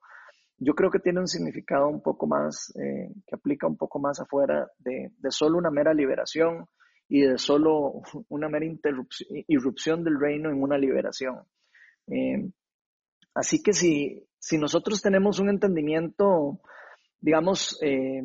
[0.56, 4.18] yo creo que tiene un significado un poco más, eh, que aplica un poco más
[4.20, 6.66] afuera de, de, solo una mera liberación
[7.08, 8.66] y de solo una mera
[9.46, 11.40] irrupción del reino en una liberación.
[12.06, 12.50] Eh,
[13.34, 16.60] así que si, si nosotros tenemos un entendimiento,
[17.20, 18.22] digamos, eh,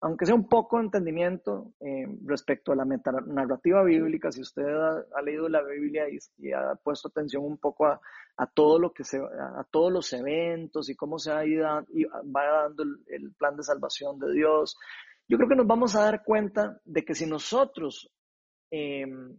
[0.00, 5.48] aunque sea un poco entendimiento eh, respecto a la narrativa bíblica, si usted ha, leído
[5.48, 8.00] la Biblia y, ha puesto atención un poco a,
[8.54, 12.62] todo lo que se, a, todos los eventos y cómo se ha ido y va
[12.62, 14.76] dando el, plan de salvación de Dios,
[15.28, 18.10] yo creo que nos vamos a dar cuenta de que si nosotros
[18.70, 19.38] em,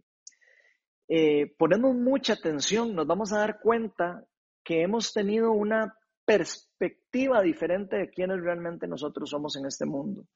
[1.08, 4.24] eh, ponemos mucha atención, nos vamos a dar cuenta
[4.62, 5.94] que hemos tenido una
[6.26, 10.26] perspectiva diferente de quiénes realmente nosotros somos en este mundo.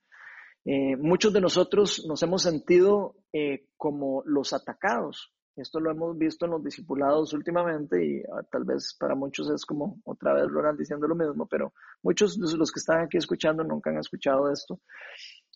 [0.64, 5.34] Eh, muchos de nosotros nos hemos sentido eh, como los atacados.
[5.54, 9.66] Esto lo hemos visto en los discipulados últimamente y ah, tal vez para muchos es
[9.66, 13.62] como otra vez Ronald diciendo lo mismo, pero muchos de los que están aquí escuchando
[13.62, 14.80] nunca han escuchado esto.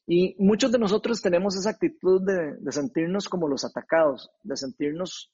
[0.06, 5.32] Y muchos de nosotros tenemos esa actitud de, sentirnos como los atacados, de sentirnos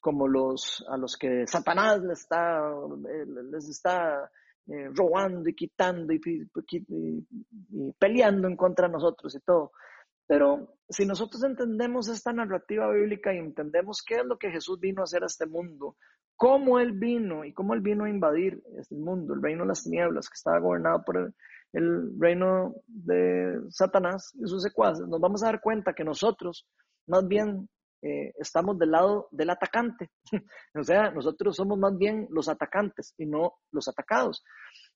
[0.00, 4.30] como los a los que Satanás les está, eh, les está
[4.66, 6.20] eh, robando y quitando y,
[7.98, 9.72] peleando en contra de nosotros y todo.
[10.30, 15.00] Pero si nosotros entendemos esta narrativa bíblica y entendemos qué es lo que Jesús vino
[15.00, 15.96] a hacer a este mundo,
[16.36, 19.82] cómo Él vino y cómo Él vino a invadir este mundo, el reino de las
[19.82, 21.16] tinieblas, que estaba gobernado por
[21.72, 26.64] el, reino de Satanás y sus secuaces, nos vamos a dar cuenta que nosotros
[27.08, 27.68] más bien
[28.00, 30.12] eh, estamos del lado del atacante.
[30.78, 34.44] o sea, nosotros somos más bien los atacantes y no los atacados.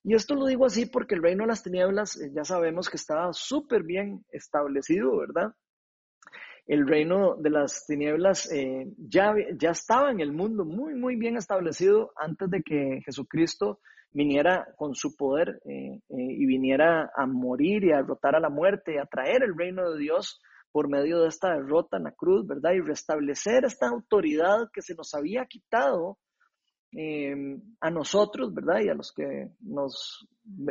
[0.07, 2.97] Y esto lo digo así porque el reino de las tinieblas eh, ya sabemos que
[2.97, 5.55] estaba súper bien establecido, ¿verdad?
[6.67, 11.37] El reino de las tinieblas eh, ya, ya estaba en el mundo muy, muy bien
[11.37, 13.79] establecido antes de que Jesucristo
[14.11, 18.97] viniera con su poder y viniera a morir y a derrotar a la muerte y
[18.97, 20.39] a traer el reino de Dios
[20.71, 22.71] por medio de esta derrota en la cruz, ¿verdad?
[22.73, 26.17] Y restablecer esta autoridad que se nos había quitado
[26.91, 28.81] em, a nosotros, ¿verdad?
[28.81, 30.27] Y a los que nos,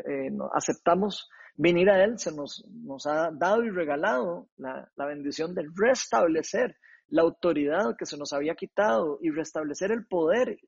[0.08, 5.54] eh, aceptamos venir a Él, se nos, nos ha dado y regalado la, la bendición
[5.54, 6.76] de restablecer
[7.08, 10.58] la autoridad que se nos había quitado y restablecer el poder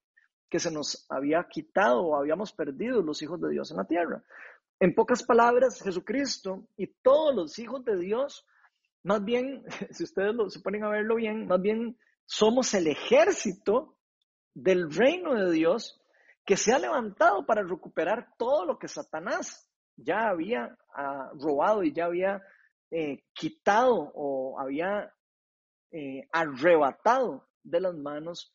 [0.49, 4.23] que se nos había quitado o habíamos perdido los hijos de Dios en la tierra.
[4.79, 8.47] En pocas palabras, Jesucristo y todos los hijos de Dios
[9.07, 13.96] más bien, si ustedes lo, se ponen a verlo bien, más bien somos el ejército
[14.57, 16.01] del reino de Dios
[16.45, 21.93] que se ha levantado para recuperar todo lo que Satanás ya había ah, robado y
[21.93, 22.43] ya había
[22.91, 25.13] eh, quitado o había
[25.91, 28.55] eh, arrebatado de las manos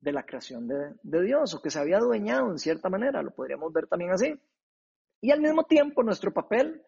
[0.00, 3.72] de la creación de, Dios o que se había adueñado en cierta manera, lo podríamos
[3.72, 4.34] ver también así.
[5.20, 6.82] Y al mismo tiempo nuestro papel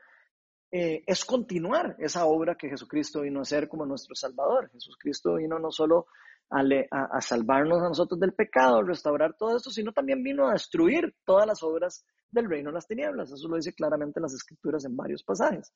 [0.72, 4.68] eh, es continuar esa obra que Jesucristo vino a hacer como nuestro Salvador.
[4.72, 6.08] Jesucristo vino no solo
[6.50, 11.46] a, salvarnos a nosotros del pecado, restaurar todo esto, sino también vino a destruir todas
[11.46, 13.30] las obras del reino de las tinieblas.
[13.30, 15.72] Eso lo dice claramente las escrituras en varios pasajes.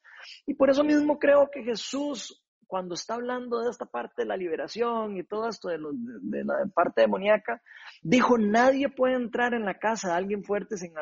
[0.47, 4.37] Y por eso mismo creo que Jesús, cuando está hablando de esta parte de la
[4.37, 7.61] liberación y todo esto de, de, la parte demoníaca,
[8.03, 10.95] dijo, nadie puede entrar en la casa de alguien fuerte sin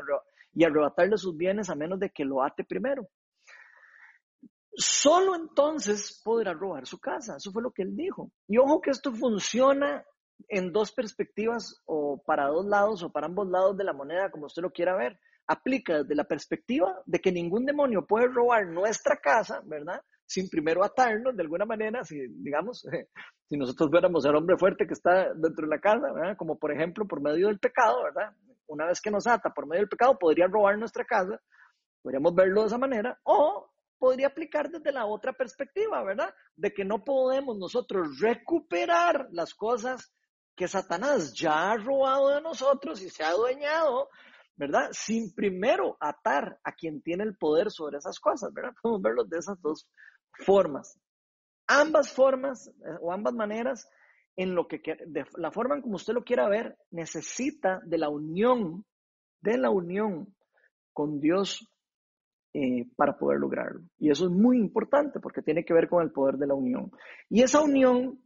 [0.52, 3.08] y arrebatarle sus bienes a menos de que lo ate primero.
[4.72, 7.36] Solo entonces podrá robar su casa.
[7.36, 8.30] Eso fue lo que él dijo.
[8.46, 10.04] Y ojo que esto funciona
[10.48, 14.46] en dos perspectivas o para dos lados o para ambos lados de la moneda, como
[14.46, 15.18] usted lo quiera ver.
[15.46, 20.00] Aplica desde la perspectiva de que ningún demonio puede robar nuestra casa, ¿verdad?
[20.26, 22.82] Sin primero atarnos de alguna manera, si digamos,
[23.48, 26.36] si nosotros fuéramos el hombre fuerte que está dentro de la casa, ¿verdad?
[26.36, 28.32] Como por ejemplo por medio del pecado, ¿verdad?
[28.68, 31.40] Una vez que nos ata por medio del pecado, podría robar nuestra casa,
[32.02, 33.69] podríamos verlo de esa manera, o
[34.00, 36.34] podría aplicar desde la otra perspectiva, ¿verdad?
[36.56, 40.12] De que no podemos nosotros recuperar las cosas
[40.56, 44.08] que Satanás ya ha robado de nosotros y se ha adueñado,
[44.56, 44.88] ¿verdad?
[44.92, 48.72] Sin primero atar a quien tiene el poder sobre esas cosas, ¿verdad?
[48.82, 49.86] Podemos verlo de esas dos
[50.44, 50.98] formas.
[51.66, 53.88] Ambas formas eh, o ambas maneras,
[54.34, 58.08] en lo que de la forma en como usted lo quiera ver, necesita de la
[58.08, 58.86] unión,
[59.42, 60.34] de la unión
[60.94, 61.69] con Dios
[62.52, 63.80] eh, para poder lograrlo.
[63.98, 66.90] Y eso es muy importante porque tiene que ver con el poder de la unión.
[67.28, 68.20] Y esa unión,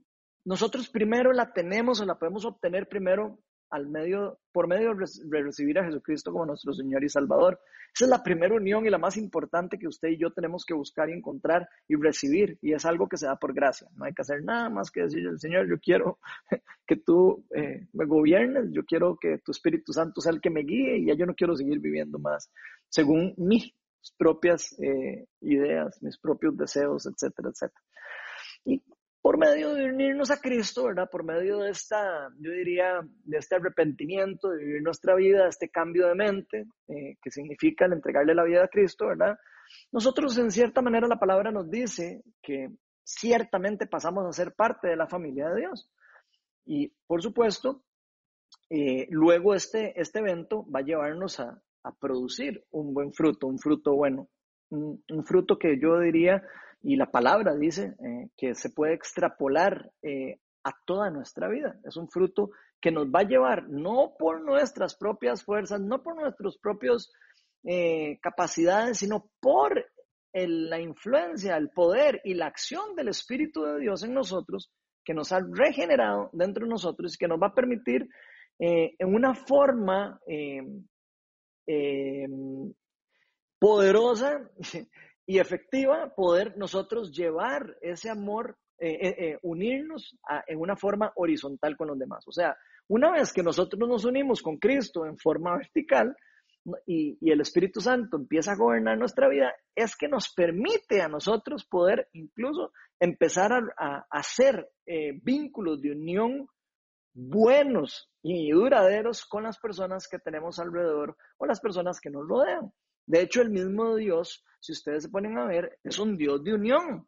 [0.46, 5.78] nosotros primero la tenemos o la podemos obtener primero al medio, por medio de recibir
[5.78, 7.60] a Jesucristo como nuestro Señor y Salvador.
[7.94, 10.72] Esa es la primera unión y la más importante que usted y yo tenemos que
[10.72, 12.56] buscar y encontrar y recibir.
[12.62, 13.88] Y es algo que se da por gracia.
[13.94, 16.18] No hay que hacer nada más que decirle al Señor, yo quiero
[16.86, 20.62] que tú eh, me gobiernes, yo quiero que tu Espíritu Santo sea el que me
[20.62, 22.50] guíe y ya yo no quiero seguir viviendo más
[22.94, 23.34] según
[24.12, 27.82] propias eh, ideas, mis propios deseos, etcétera, etcétera.
[28.64, 28.82] Y
[29.24, 31.08] por medio de unirnos a Cristo, ¿verdad?
[31.10, 36.08] Por medio de esta, yo diría, de este arrepentimiento, de vivir nuestra vida, este cambio
[36.08, 39.38] de mente, eh, que significa el entregarle la vida a Cristo, ¿verdad?
[39.92, 42.68] Nosotros, en cierta manera, la palabra nos dice que
[43.02, 45.90] ciertamente pasamos a ser parte de la familia de Dios.
[46.66, 47.82] Y, por supuesto,
[48.68, 53.58] eh, luego este, este evento va a llevarnos a, a producir un buen fruto, un
[53.58, 54.28] fruto bueno,
[54.70, 56.42] un, fruto que yo diría,
[56.82, 61.78] y la palabra dice, eh, que se puede extrapolar eh, a toda nuestra vida.
[61.84, 66.16] Es un fruto que nos va a llevar no por nuestras propias fuerzas, no por
[66.16, 67.12] nuestras propias
[67.64, 69.86] eh, capacidades, sino por
[70.36, 74.68] la influencia, el poder y la acción del Espíritu de Dios en nosotros,
[75.04, 78.08] que nos ha regenerado dentro de nosotros y que nos va a permitir
[78.58, 80.60] en una forma eh,
[83.58, 84.50] poderosa
[85.26, 91.88] y efectiva poder nosotros llevar ese amor, eh, eh, unirnos en una forma horizontal con
[91.88, 92.26] los demás.
[92.28, 92.56] O sea,
[92.88, 96.14] una vez que nosotros nos unimos con Cristo en forma vertical
[96.86, 101.64] y, el Espíritu Santo empieza a gobernar nuestra vida, es que nos permite a nosotros
[101.64, 104.70] poder incluso empezar a hacer
[105.22, 106.48] vínculos de unión
[107.14, 112.72] buenos y duraderos con las personas que tenemos alrededor o las personas que nos rodean.
[113.06, 116.54] De hecho, el mismo Dios, si ustedes se ponen a ver, es un Dios de
[116.54, 117.06] unión.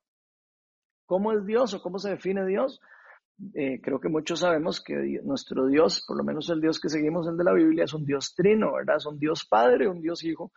[1.07, 2.81] ¿Cómo es Dios o cómo se define Dios?
[3.55, 7.27] Eh, creo que muchos sabemos que nuestro Dios, por lo menos el Dios que seguimos,
[7.29, 8.97] el de la Biblia, es un Dios trino, ¿verdad?
[8.97, 10.53] Es un Dios Padre, un Dios Hijo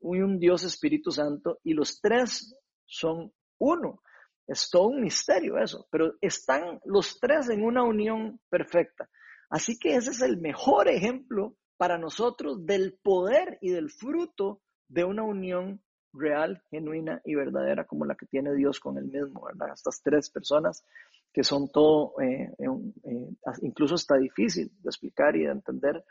[0.00, 4.02] y un Dios Espíritu Santo, y los tres son uno.
[4.46, 9.08] Es todo un misterio eso, pero están los tres en una unión perfecta.
[9.48, 15.04] Así que ese es el mejor ejemplo para nosotros del poder y del fruto de
[15.04, 15.80] una unión
[16.12, 19.74] real, genuina y verdadera como la que tiene Dios con el mismo, ¿verdad?
[19.74, 20.84] Estas tres personas
[21.32, 23.28] que son todo, eh, eh,
[23.62, 26.04] incluso está difícil de explicar y de entender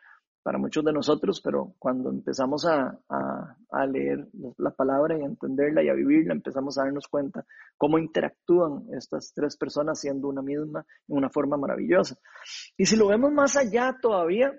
[0.44, 3.00] para muchos de nosotros, pero cuando empezamos a,
[3.88, 4.28] leer
[4.58, 7.46] la palabra y a entenderla y a vivirla, empezamos a darnos cuenta
[7.78, 12.18] cómo interactúan estas tres personas siendo una misma en una forma maravillosa.
[12.78, 14.54] Y si lo vemos más allá todavía,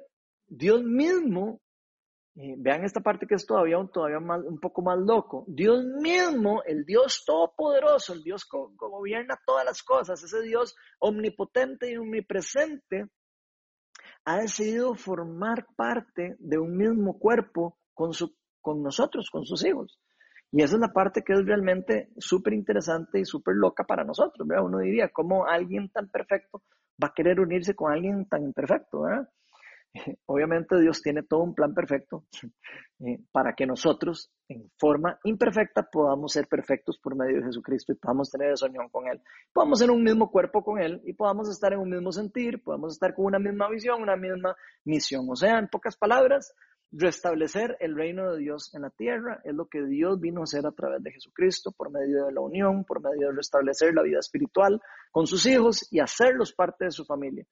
[0.46, 1.60] Dios mismo
[2.36, 5.44] eh, vean esta parte que es todavía, un, todavía más, un poco más loco.
[5.46, 11.90] Dios mismo, el Dios todopoderoso, el Dios que gobierna todas las cosas, ese Dios omnipotente
[11.90, 13.08] y omnipresente,
[14.24, 19.98] ha decidido formar parte de un mismo cuerpo con, su, con nosotros, con sus hijos.
[20.50, 24.46] Y esa es la parte que es realmente súper interesante y súper loca para nosotros.
[24.62, 26.62] Uno diría, ¿cómo alguien tan perfecto
[27.02, 29.02] va a querer unirse con alguien tan imperfecto?
[29.02, 29.28] ¿verdad?
[30.26, 32.24] Obviamente Dios tiene todo un plan perfecto
[33.00, 37.96] eh, para que nosotros en forma imperfecta podamos ser perfectos por medio de Jesucristo y
[37.96, 39.20] podamos tener esa unión con Él.
[39.52, 42.92] Podamos ser un mismo cuerpo con Él y podamos estar en un mismo sentir, podamos
[42.92, 45.26] estar con una misma visión, una misma misión.
[45.30, 46.54] O sea, en pocas palabras,
[46.96, 50.64] restablecer el reino de Dios en la tierra es lo que Dios vino a hacer
[50.66, 54.18] a través de Jesucristo por medio de la unión, por medio de restablecer la vida
[54.20, 54.80] espiritual
[55.10, 57.46] con sus hijos y hacerlos parte de su familia.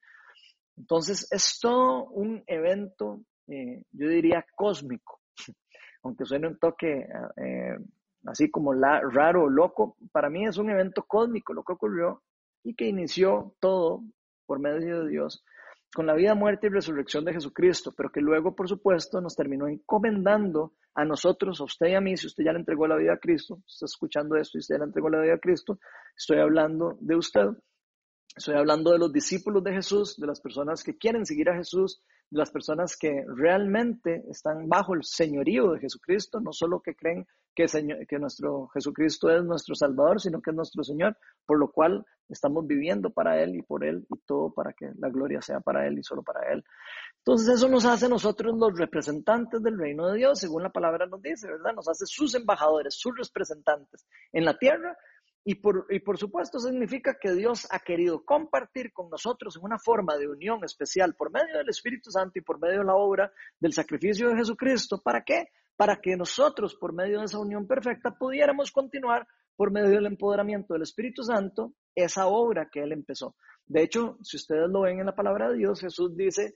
[0.77, 5.21] Entonces, es todo un evento, eh, yo diría, cósmico,
[6.03, 7.07] aunque suene un toque
[7.37, 7.77] eh,
[8.25, 12.23] así como la, raro o loco, para mí es un evento cósmico lo que ocurrió
[12.63, 14.01] y que inició todo
[14.45, 15.43] por medio de Dios
[15.93, 19.67] con la vida, muerte y resurrección de Jesucristo, pero que luego, por supuesto, nos terminó
[19.67, 23.13] encomendando a nosotros, a usted y a mí, si usted ya le entregó la vida
[23.13, 25.79] a Cristo, está escuchando esto y usted ya le entregó la vida a Cristo,
[26.17, 27.47] estoy hablando de usted,
[28.35, 32.01] Estoy hablando de los discípulos de Jesús, de las personas que quieren seguir a Jesús,
[32.31, 37.27] de las personas que realmente están bajo el señorío de Jesucristo, no solo que creen
[37.53, 37.67] que,
[38.09, 41.15] que nuestro Jesucristo es nuestro Salvador, sino que es nuestro Señor,
[41.45, 45.09] por lo cual estamos viviendo para Él y por Él y todo para que la
[45.09, 46.63] gloria sea para Él y solo para Él.
[47.19, 51.21] Entonces eso nos hace nosotros los representantes del reino de Dios, según la palabra nos
[51.21, 51.73] dice, ¿verdad?
[51.75, 54.97] Nos hace sus embajadores, sus representantes en la tierra
[55.45, 59.77] y por, y por supuesto significa que Dios ha querido compartir con nosotros en una
[59.77, 63.31] forma de unión especial por medio del Espíritu Santo y por medio de la obra
[63.59, 65.01] del sacrificio de Jesucristo.
[65.03, 65.49] ¿Para qué?
[65.75, 70.73] Para que nosotros, por medio de esa unión perfecta, pudiéramos continuar por medio del empoderamiento
[70.73, 73.35] del Espíritu Santo esa obra que Él empezó.
[73.65, 76.55] De hecho, si ustedes lo ven en la palabra de Dios, Jesús dice,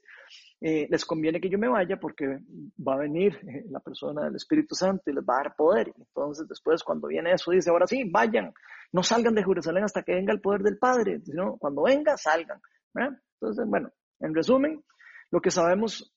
[0.59, 2.39] eh, les conviene que yo me vaya porque
[2.85, 5.93] va a venir eh, la persona del Espíritu Santo y les va a dar poder.
[5.97, 8.53] Entonces, después, cuando viene eso, dice, ahora sí, vayan,
[8.91, 12.61] no salgan de Jerusalén hasta que venga el poder del Padre, sino cuando venga, salgan.
[12.95, 14.83] Entonces, bueno, en resumen,
[15.29, 16.13] lo que sabemos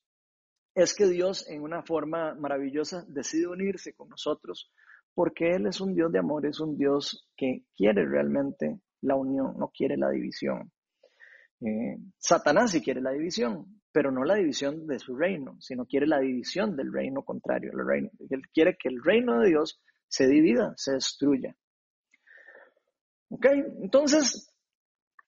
[0.75, 4.73] es que Dios en una forma maravillosa decide unirse con nosotros
[5.15, 9.55] porque Él es un Dios de amor, es un Dios que quiere realmente la unión,
[9.59, 10.71] no quiere la división.
[11.61, 16.07] Eh, Satanás sí quiere la división, pero no la división de su reino, sino quiere
[16.07, 17.71] la división del reino contrario.
[17.73, 21.57] El reino, él quiere que el reino de Dios se divida, se destruya.
[23.31, 23.47] ¿Ok?
[23.83, 24.55] Entonces,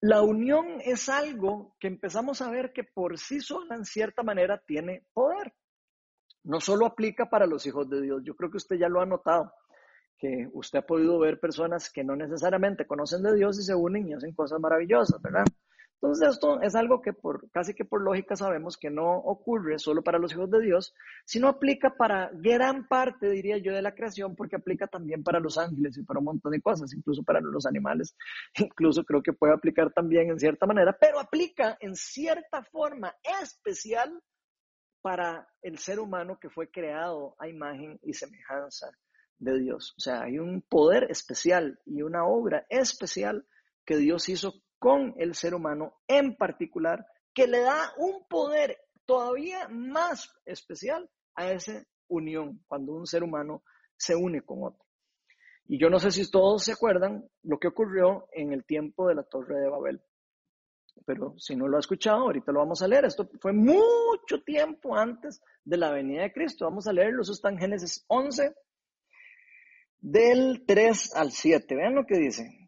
[0.01, 4.61] la unión es algo que empezamos a ver que por sí sola, en cierta manera,
[4.67, 5.55] tiene poder.
[6.45, 9.07] No solo aplica para los hijos de Dios, yo creo que usted ya lo ha
[9.07, 9.53] notado,
[10.19, 14.09] que usted ha podido ver personas que no necesariamente conocen de Dios y se unen
[14.09, 15.45] y hacen cosas maravillosas, ¿verdad?
[16.03, 20.03] Entonces esto es algo que por casi que por lógica sabemos que no ocurre solo
[20.03, 20.93] para los hijos de Dios,
[21.25, 25.59] sino aplica para gran parte, diría yo, de la creación, porque aplica también para los
[25.59, 28.17] ángeles y para un montón de cosas, incluso para los animales,
[28.59, 34.21] incluso creo que puede aplicar también en cierta manera, pero aplica en cierta forma especial
[35.03, 38.91] para el ser humano que fue creado a imagen y semejanza
[39.39, 39.95] de Dios.
[39.97, 43.47] O sea, hay un poder especial y una obra especial
[43.85, 48.77] que Dios hizo con el ser humano en particular, que le da un poder
[49.07, 53.63] todavía más especial a esa unión, cuando un ser humano
[53.97, 54.85] se une con otro.
[55.69, 59.15] Y yo no sé si todos se acuerdan lo que ocurrió en el tiempo de
[59.15, 60.03] la Torre de Babel.
[61.07, 63.05] Pero si no lo ha escuchado, ahorita lo vamos a leer.
[63.05, 66.65] Esto fue mucho tiempo antes de la venida de Cristo.
[66.65, 67.23] Vamos a leerlo.
[67.23, 68.53] Eso está en Génesis 11,
[70.01, 71.77] del 3 al 7.
[71.77, 72.62] Vean lo que dice.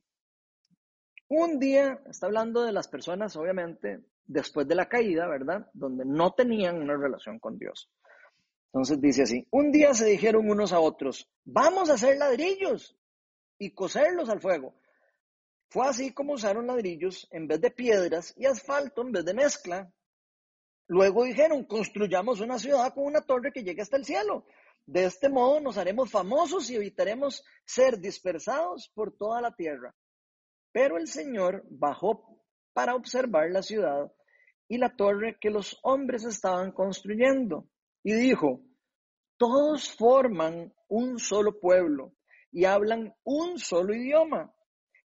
[1.36, 5.68] Un día, está hablando de las personas, obviamente, después de la caída, ¿verdad?
[5.72, 7.90] Donde no tenían una relación con Dios.
[8.66, 12.96] Entonces dice así, un día se dijeron unos a otros, vamos a hacer ladrillos
[13.58, 14.76] y coserlos al fuego.
[15.70, 19.92] Fue así como usaron ladrillos en vez de piedras y asfalto en vez de mezcla.
[20.86, 24.46] Luego dijeron, construyamos una ciudad con una torre que llegue hasta el cielo.
[24.86, 29.92] De este modo nos haremos famosos y evitaremos ser dispersados por toda la tierra.
[30.74, 32.36] Pero el Señor bajó
[32.72, 34.12] para observar la ciudad
[34.66, 37.68] y la torre que los hombres estaban construyendo
[38.02, 38.60] y dijo,
[39.36, 42.16] todos forman un solo pueblo
[42.50, 44.52] y hablan un solo idioma.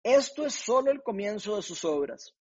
[0.04, 2.36] Esto es solo el comienzo de sus obras.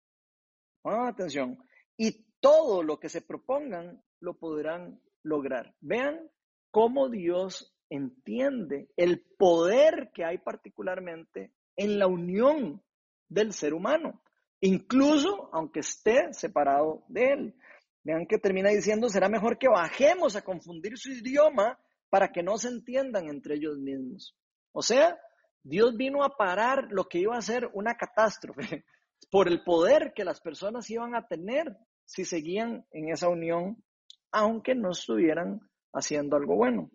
[0.83, 1.57] atención.
[1.97, 5.73] Y todo lo que se propongan lo podrán lograr.
[5.81, 6.29] Vean
[6.69, 12.83] cómo Dios entiende el poder que hay particularmente en la unión
[13.29, 14.21] del ser humano,
[14.61, 17.55] incluso aunque esté separado de él.
[18.03, 21.77] Vean que termina diciendo, será mejor que bajemos a confundir su idioma
[22.09, 24.35] para que no se entiendan entre ellos mismos.
[24.71, 25.19] O sea,
[25.61, 28.85] Dios vino a parar lo que iba a ser una catástrofe
[29.31, 31.75] por el poder que las personas iban a tener
[32.05, 33.83] si seguían en esa unión,
[34.31, 35.59] aunque no estuvieran
[35.91, 36.89] haciendo algo bueno.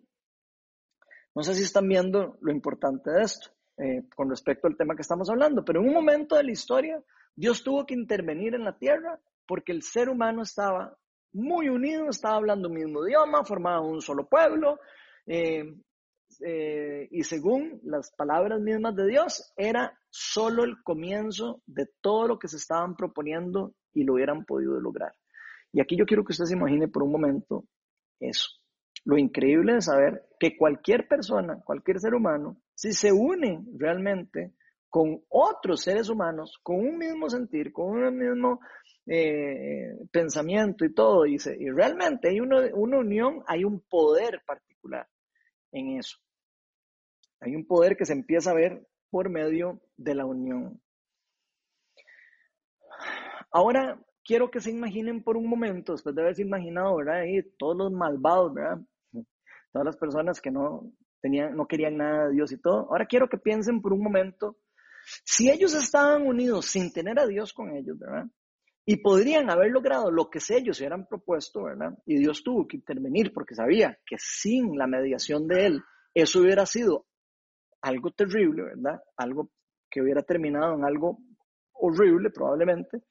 [1.35, 5.01] No sé si están viendo lo importante de esto eh, con respecto al tema que
[5.01, 7.01] estamos hablando, pero en un momento de la historia,
[7.35, 10.95] Dios tuvo que intervenir en la tierra porque el ser humano estaba
[11.33, 14.79] muy unido, estaba hablando un mismo idioma, formaba un solo pueblo,
[15.25, 15.73] eh,
[16.41, 22.39] eh, y según las palabras mismas de Dios, era solo el comienzo de todo lo
[22.39, 25.13] que se estaban proponiendo y lo hubieran podido lograr.
[25.71, 27.65] Y aquí yo quiero que usted se imagine por un momento
[28.19, 28.49] eso.
[29.05, 34.53] Lo increíble de saber que cualquier persona, cualquier ser humano, si se une realmente
[34.89, 38.59] con otros seres humanos, con un mismo sentir, con un mismo
[39.07, 45.07] eh, pensamiento y todo, y, y realmente hay una, unión, hay un poder particular
[45.71, 46.17] en eso.
[47.39, 50.79] Hay un poder que se empieza a ver por medio de la unión.
[53.51, 57.21] Ahora quiero que se imaginen por un momento, después de haberse imaginado, ¿verdad?
[57.21, 58.79] Ahí, todos los malvados, ¿verdad?
[59.73, 62.87] Todas las personas que no tenían, no querían nada de Dios y todo.
[62.91, 64.57] Ahora quiero que piensen por un momento,
[65.25, 68.25] si ellos estaban unidos sin tener a Dios con ellos, ¿verdad?
[68.85, 71.97] Y podrían haber logrado lo que ellos hubieran propuesto, ¿verdad?
[72.05, 75.81] Y Dios tuvo que intervenir porque sabía que sin la mediación de Él,
[76.13, 77.07] eso hubiera sido
[77.81, 79.01] algo terrible, ¿verdad?
[79.17, 79.49] Algo
[79.89, 81.19] que hubiera terminado en algo
[81.73, 83.03] horrible probablemente.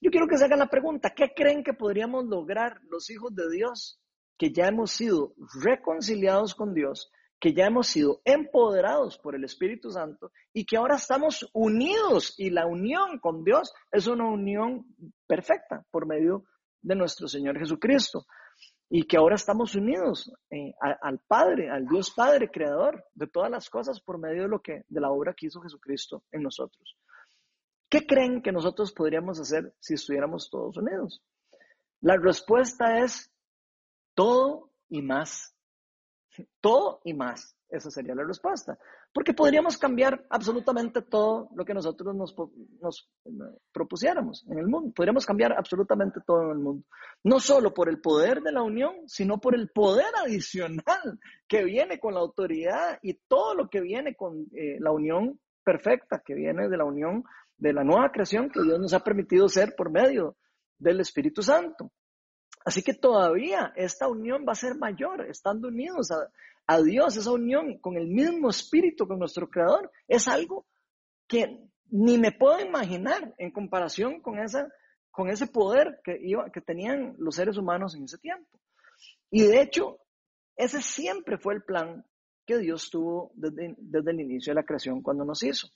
[0.00, 3.50] Yo quiero que se hagan la pregunta, ¿qué creen que podríamos lograr los hijos de
[3.50, 4.00] Dios
[4.38, 7.10] que ya hemos sido reconciliados con Dios,
[7.40, 12.50] que ya hemos sido empoderados por el Espíritu Santo y que ahora estamos unidos y
[12.50, 14.86] la unión con Dios es una unión
[15.26, 16.44] perfecta por medio
[16.82, 18.26] de nuestro Señor Jesucristo?
[18.96, 23.68] y que ahora estamos unidos eh, al Padre, al Dios Padre, creador de todas las
[23.68, 26.96] cosas por medio de lo que de la obra que hizo Jesucristo en nosotros.
[27.88, 31.24] ¿Qué creen que nosotros podríamos hacer si estuviéramos todos unidos?
[32.00, 33.33] La respuesta es
[34.14, 35.54] todo y más.
[36.60, 37.56] Todo y más.
[37.68, 38.78] Esa sería la respuesta.
[39.12, 42.34] Porque podríamos cambiar absolutamente todo lo que nosotros nos,
[42.80, 43.08] nos,
[43.72, 44.92] propusiéramos en el mundo.
[44.94, 46.84] Podríamos cambiar absolutamente todo en el mundo.
[47.22, 51.98] No solo por el poder de la unión, sino por el poder adicional que viene
[51.98, 56.68] con la autoridad y todo lo que viene con eh, la unión perfecta, que viene
[56.68, 57.24] de la unión
[57.56, 60.36] de la nueva creación que Dios nos ha permitido ser por medio
[60.78, 61.92] del Espíritu Santo.
[62.64, 66.10] Así que todavía esta unión va a ser mayor, estando unidos
[66.66, 70.66] a, Dios, esa unión con el mismo espíritu, con nuestro Creador, es algo
[71.28, 71.60] que
[71.90, 74.66] ni me puedo imaginar en comparación con, esa,
[75.10, 76.18] con ese poder que,
[76.52, 78.58] que tenían los seres humanos en ese tiempo.
[79.30, 79.98] Y de hecho,
[80.56, 82.06] ese siempre fue el plan
[82.46, 85.68] que Dios tuvo desde, desde el inicio de la creación cuando nos hizo.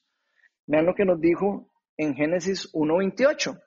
[0.66, 3.60] Vean lo que nos dijo en Génesis 1.28.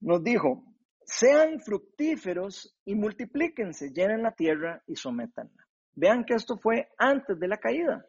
[0.00, 0.64] Nos dijo,
[1.04, 5.66] sean fructíferos y multiplíquense, llenen la tierra y sométanla.
[5.94, 8.06] Vean que esto fue antes de la caída.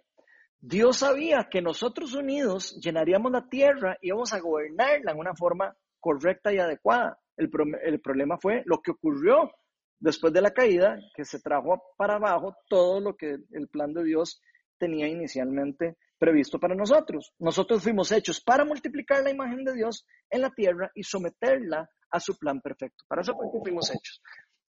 [0.60, 5.76] Dios sabía que nosotros unidos llenaríamos la tierra y íbamos a gobernarla en una forma
[6.00, 7.20] correcta y adecuada.
[7.36, 7.52] El,
[7.84, 9.52] el, problema fue lo que ocurrió
[10.00, 14.04] después de la caída, que se trajo para abajo todo lo que el plan de
[14.04, 14.42] Dios
[14.78, 17.34] tenía inicialmente previsto para nosotros.
[17.40, 22.20] Nosotros fuimos hechos para multiplicar la imagen de Dios en la tierra y someterla a
[22.20, 23.04] su plan perfecto.
[23.08, 24.22] Para eso fuimos hechos.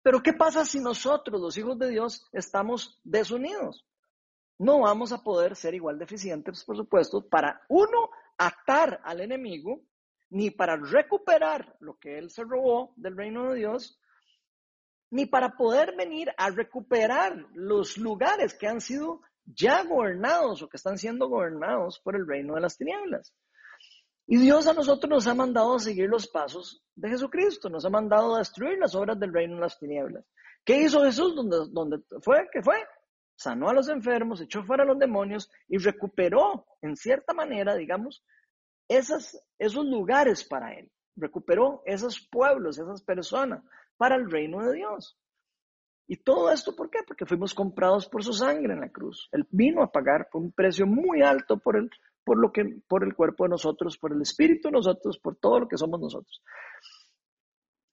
[0.02, 3.86] Pero ¿qué pasa si nosotros, los hijos de Dios, estamos desunidos?
[4.58, 9.82] No vamos a poder ser igual de eficientes, por supuesto, para uno, atar al enemigo,
[10.30, 14.00] ni para recuperar lo que él se robó del reino de Dios,
[15.10, 20.78] ni para poder venir a recuperar los lugares que han sido ya gobernados o que
[20.78, 23.34] están siendo gobernados por el reino de las tinieblas.
[24.26, 27.90] Y Dios a nosotros nos ha mandado a seguir los pasos de Jesucristo, nos ha
[27.90, 30.24] mandado a destruir las obras del reino de las tinieblas.
[30.64, 31.34] ¿Qué hizo Jesús?
[31.34, 32.48] ¿Dónde, fue?
[32.50, 32.76] ¿Qué fue?
[33.36, 38.24] Sanó a los enfermos, echó fuera a los demonios y recuperó, en cierta manera, digamos,
[38.88, 40.90] esos lugares para Él.
[41.16, 43.62] Recuperó esos pueblos, esas personas
[43.96, 45.18] para el reino de Dios.
[46.06, 47.00] ¿Y todo esto por qué?
[47.06, 49.28] Porque fuimos comprados por su sangre en la cruz.
[49.32, 51.90] Él vino a pagar por un precio muy alto por el
[52.24, 55.60] por lo que, por el cuerpo de nosotros, por el espíritu de nosotros, por todo
[55.60, 56.42] lo que somos nosotros.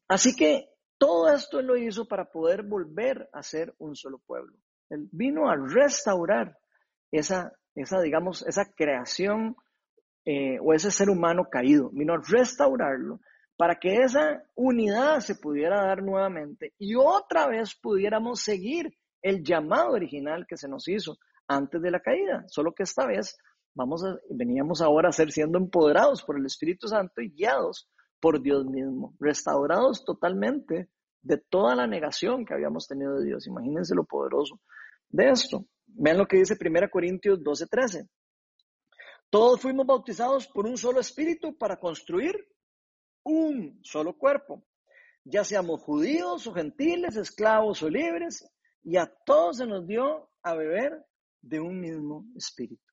[0.08, 0.72] Así que
[1.02, 4.56] Todo esto Él lo hizo para poder volver a ser un solo pueblo.
[4.88, 6.56] Él vino a restaurar
[7.12, 9.56] esa, esa digamos, esa creación
[10.24, 11.90] eh, o ese ser humano caído.
[11.92, 13.20] Vino a restaurarlo
[13.58, 19.94] para que esa unidad se pudiera dar nuevamente y otra vez pudiéramos seguir el llamado
[19.94, 21.18] original que se nos hizo
[21.48, 23.40] antes de la caída, solo que esta vez
[23.74, 28.42] vamos a, veníamos ahora a ser siendo empoderados por el Espíritu Santo y guiados por
[28.42, 30.90] Dios mismo, restaurados totalmente
[31.22, 33.48] de toda la negación que habíamos tenido de Dios.
[33.48, 34.60] Imagínense lo poderoso
[35.10, 35.66] de esto.
[35.88, 38.08] Vean lo que dice 1 Corintios 12:13.
[39.30, 42.36] Todos fuimos bautizados por un solo espíritu para construir
[43.24, 44.64] un solo cuerpo,
[45.24, 48.44] ya seamos judíos o gentiles, esclavos o libres,
[48.84, 51.06] y a todos se nos dio a beber
[51.42, 52.91] de un mismo espíritu.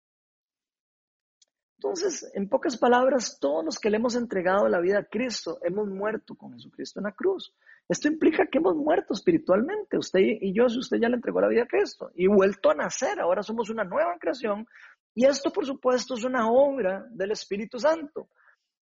[1.79, 5.87] Entonces, en pocas palabras, todos los que le hemos entregado la vida a Cristo, hemos
[5.89, 7.55] muerto con Jesucristo en la cruz.
[7.89, 9.97] Esto implica que hemos muerto espiritualmente.
[9.97, 12.74] Usted y yo, si usted ya le entregó la vida a Cristo y vuelto a
[12.74, 14.66] nacer, ahora somos una nueva creación.
[15.14, 18.29] Y esto, por supuesto, es una obra del Espíritu Santo.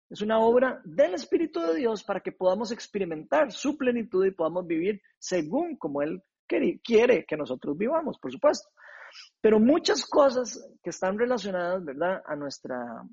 [0.07, 4.67] Es una obra del Espíritu de Dios para que podamos experimentar su plenitud y podamos
[4.67, 6.21] vivir según como Él
[6.83, 8.69] quiere que nosotros vivamos, por supuesto.
[9.41, 13.03] Pero muchas cosas que están relacionadas, ¿verdad?, a nuestra,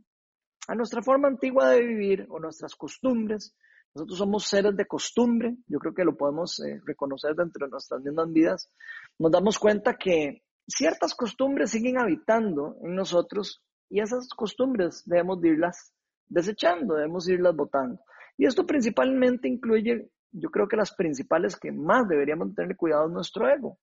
[0.69, 3.55] a nuestra forma antigua de vivir o nuestras costumbres.
[3.95, 8.01] Nosotros somos seres de costumbre, yo creo que lo podemos eh, reconocer dentro de nuestras
[8.03, 8.71] mismas vidas.
[9.19, 15.93] Nos damos cuenta que ciertas costumbres siguen habitando en nosotros y esas costumbres debemos irlas
[16.29, 18.01] desechando, debemos irlas votando.
[18.39, 23.13] Y esto principalmente incluye, yo creo que las principales que más deberíamos tener cuidado es
[23.13, 23.79] nuestro ego.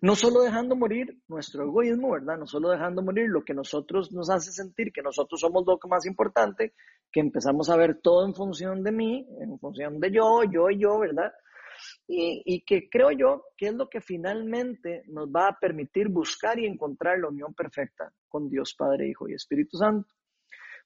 [0.00, 2.38] No solo dejando morir nuestro egoísmo, ¿verdad?
[2.38, 6.06] No solo dejando morir lo que nosotros nos hace sentir que nosotros somos lo más
[6.06, 6.74] importante,
[7.10, 10.80] que empezamos a ver todo en función de mí, en función de yo, yo y
[10.80, 11.32] yo, ¿verdad?
[12.06, 16.58] Y, y, que creo yo que es lo que finalmente nos va a permitir buscar
[16.58, 20.08] y encontrar la unión perfecta con Dios Padre, Hijo y Espíritu Santo.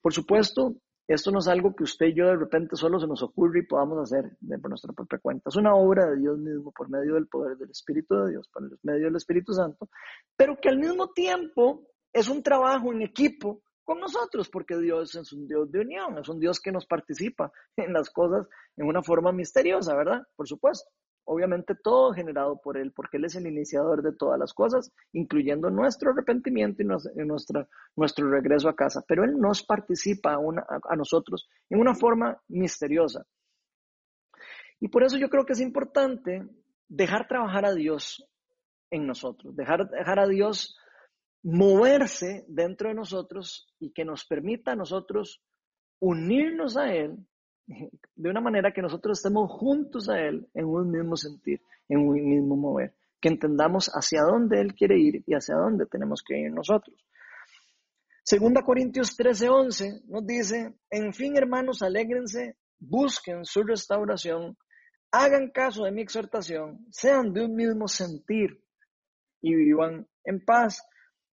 [0.03, 0.75] Por supuesto,
[1.15, 3.67] esto no es algo que usted y yo de repente solo se nos ocurre y
[3.67, 5.49] podamos hacer de nuestra propia cuenta.
[5.49, 8.63] Es una obra de Dios mismo por medio del poder del Espíritu de Dios, por
[8.83, 9.89] medio del Espíritu Santo,
[10.37, 15.33] pero que al mismo tiempo es un trabajo en equipo con nosotros, porque Dios es
[15.33, 18.47] un Dios de unión, es un Dios que nos participa en las cosas
[18.77, 20.23] en una forma misteriosa, ¿verdad?
[20.37, 20.89] Por supuesto.
[21.33, 25.71] Obviamente todo generado por Él, porque Él es el iniciador de todas las cosas, incluyendo
[25.71, 26.87] nuestro arrepentimiento y
[27.25, 29.05] nuestra, nuestro regreso a casa.
[29.07, 33.25] Pero Él nos participa a, nosotros en una forma misteriosa.
[34.81, 36.49] Y por eso yo creo que es importante
[36.89, 38.29] dejar trabajar a Dios
[38.91, 40.77] en nosotros, dejar, dejar a Dios
[41.45, 45.41] moverse dentro de nosotros y que nos permita a nosotros
[46.01, 47.25] unirnos a Él
[48.17, 52.15] de una manera que nosotros estemos juntos a Él en un mismo sentir, en un
[52.15, 56.53] mismo mover, que entendamos hacia dónde Él quiere ir y hacia dónde tenemos que ir
[56.53, 56.97] nosotros.
[58.25, 64.57] Segunda Corintios 13:11 nos dice, en fin hermanos, alégrense, busquen su restauración,
[65.13, 68.63] hagan caso de mi exhortación, sean de un mismo sentir
[69.41, 70.83] y vivan en paz,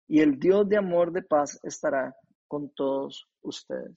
[0.07, 2.15] y el Dios de amor de paz estará
[2.47, 3.95] con todos ustedes.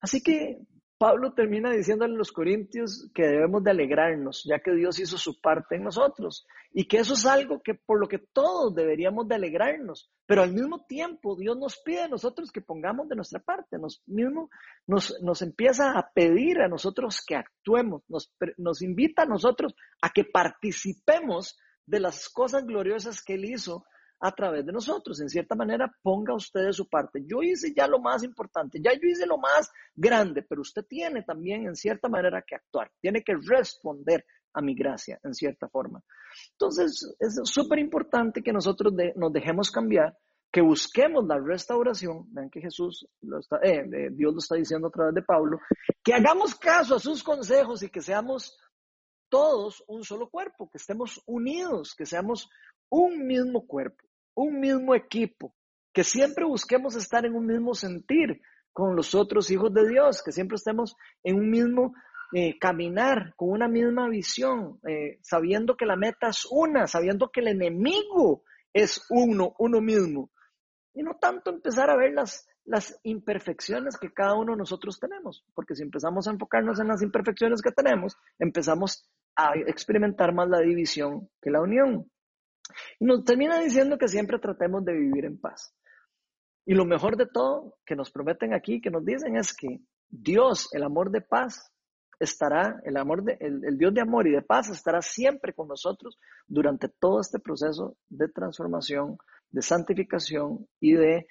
[0.00, 0.58] Así que
[1.00, 5.40] Pablo termina diciéndole a los corintios que debemos de alegrarnos, ya que Dios hizo su
[5.40, 9.36] parte en nosotros, y que eso es algo que por lo que todos deberíamos de
[9.36, 13.78] alegrarnos, pero al mismo tiempo Dios nos pide a nosotros que pongamos de nuestra parte,
[13.78, 14.50] nos mismo
[14.86, 20.10] nos, nos empieza a pedir a nosotros que actuemos, nos, nos invita a nosotros a
[20.10, 23.86] que participemos de las cosas gloriosas que Él hizo
[24.20, 25.20] a través de nosotros.
[25.20, 27.24] En cierta manera, ponga usted de su parte.
[27.26, 31.22] Yo hice ya lo más importante, ya yo hice lo más grande, pero usted tiene
[31.22, 36.02] también en cierta manera que actuar, tiene que responder a mi gracia en cierta forma.
[36.52, 40.16] Entonces, es súper importante que nosotros nos dejemos cambiar,
[40.52, 44.90] que busquemos la restauración, vean que Jesús, lo está, eh, Dios lo está diciendo a
[44.90, 45.60] través de Pablo,
[46.02, 48.58] que hagamos caso a sus consejos y que seamos
[49.28, 52.50] todos un solo cuerpo, que estemos unidos, que seamos
[52.88, 55.54] un mismo cuerpo un mismo equipo,
[55.92, 58.40] que siempre busquemos estar en un mismo sentir
[58.72, 61.94] con los otros hijos de Dios, que siempre estemos en un mismo
[62.32, 67.40] eh, caminar, con una misma visión, eh, sabiendo que la meta es una, sabiendo que
[67.40, 70.30] el enemigo es uno, uno mismo.
[70.94, 75.44] Y no tanto empezar a ver las, las imperfecciones que cada uno de nosotros tenemos,
[75.54, 80.60] porque si empezamos a enfocarnos en las imperfecciones que tenemos, empezamos a experimentar más la
[80.60, 82.10] división que la unión.
[82.98, 85.74] Y nos termina diciendo que siempre tratemos de vivir en paz.
[86.66, 90.68] Y lo mejor de todo que nos prometen aquí, que nos dicen es que Dios,
[90.72, 91.72] el amor de paz,
[92.20, 96.88] estará, el, amor el, Dios de amor y de paz estará siempre con nosotros durante
[96.88, 99.16] todo este proceso de transformación,
[99.50, 101.26] de santificación y de,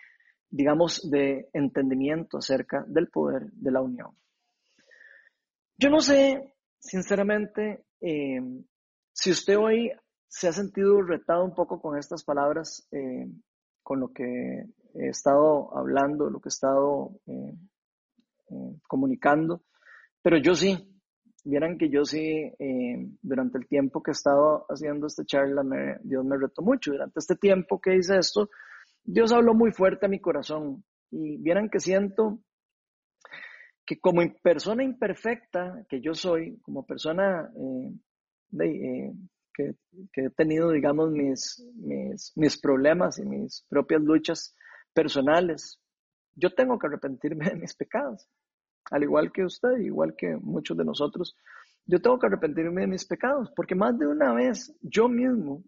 [0.50, 4.18] digamos, de entendimiento acerca del poder de la unión.
[5.78, 8.42] Yo no sé, sinceramente, eh,
[9.14, 9.92] si usted hoy
[10.30, 13.28] se ha sentido retado un poco con estas palabras, eh,
[13.84, 14.64] con lo que
[14.94, 17.54] he estado hablando, lo que he estado eh,
[18.88, 19.64] comunicando,
[20.22, 20.78] pero yo sí,
[21.44, 22.20] vieran que yo sí,
[22.60, 25.64] eh, durante el tiempo que he estado haciendo esta charla,
[26.04, 26.92] Dios me retó mucho.
[26.92, 28.50] Durante este tiempo que hice esto,
[29.04, 30.84] Dios habló muy fuerte a mi corazón.
[31.12, 32.40] Y vieran que siento
[33.86, 37.94] que como persona imperfecta que yo soy, como persona eh,
[38.62, 39.14] eh,
[40.14, 44.56] que, he tenido, digamos, mis, mis, mis problemas y mis propias luchas
[44.94, 45.80] personales,
[46.36, 48.30] yo tengo que arrepentirme de mis pecados
[48.92, 51.36] al igual que usted, igual que muchos de nosotros,
[51.86, 55.64] yo tengo que arrepentirme de mis pecados, porque más de una vez yo mismo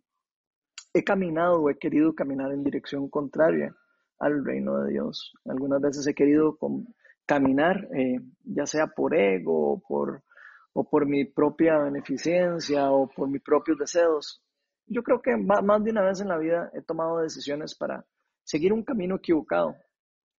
[0.93, 3.75] he caminado o he querido caminar en dirección contraria
[4.19, 5.33] al reino de Dios.
[5.45, 6.57] Algunas veces he querido
[7.25, 10.23] caminar, eh, ya sea por ego o por,
[10.73, 14.43] o por mi propia beneficencia o por mis propios deseos.
[14.87, 18.05] Yo creo que más de una vez en la vida he tomado decisiones para
[18.43, 19.75] seguir un camino equivocado,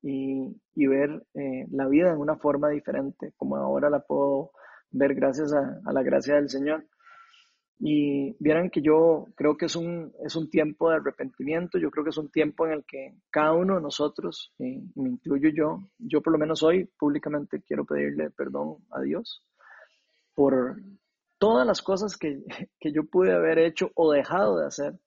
[0.02, 4.50] y, ver eh, la vida en una forma diferente, como ahora la puedo
[4.90, 6.86] ver gracias a, la gracia del Señor.
[7.84, 12.04] Y vieran que yo creo que es un, es un tiempo de arrepentimiento, yo creo
[12.04, 15.78] que es un tiempo en el que cada uno de nosotros, y me incluyo yo,
[15.98, 19.44] yo por lo menos hoy públicamente quiero pedirle perdón a Dios
[20.34, 20.76] por
[21.38, 22.42] todas las cosas que,
[22.80, 24.98] que yo pude haber hecho o dejado de hacer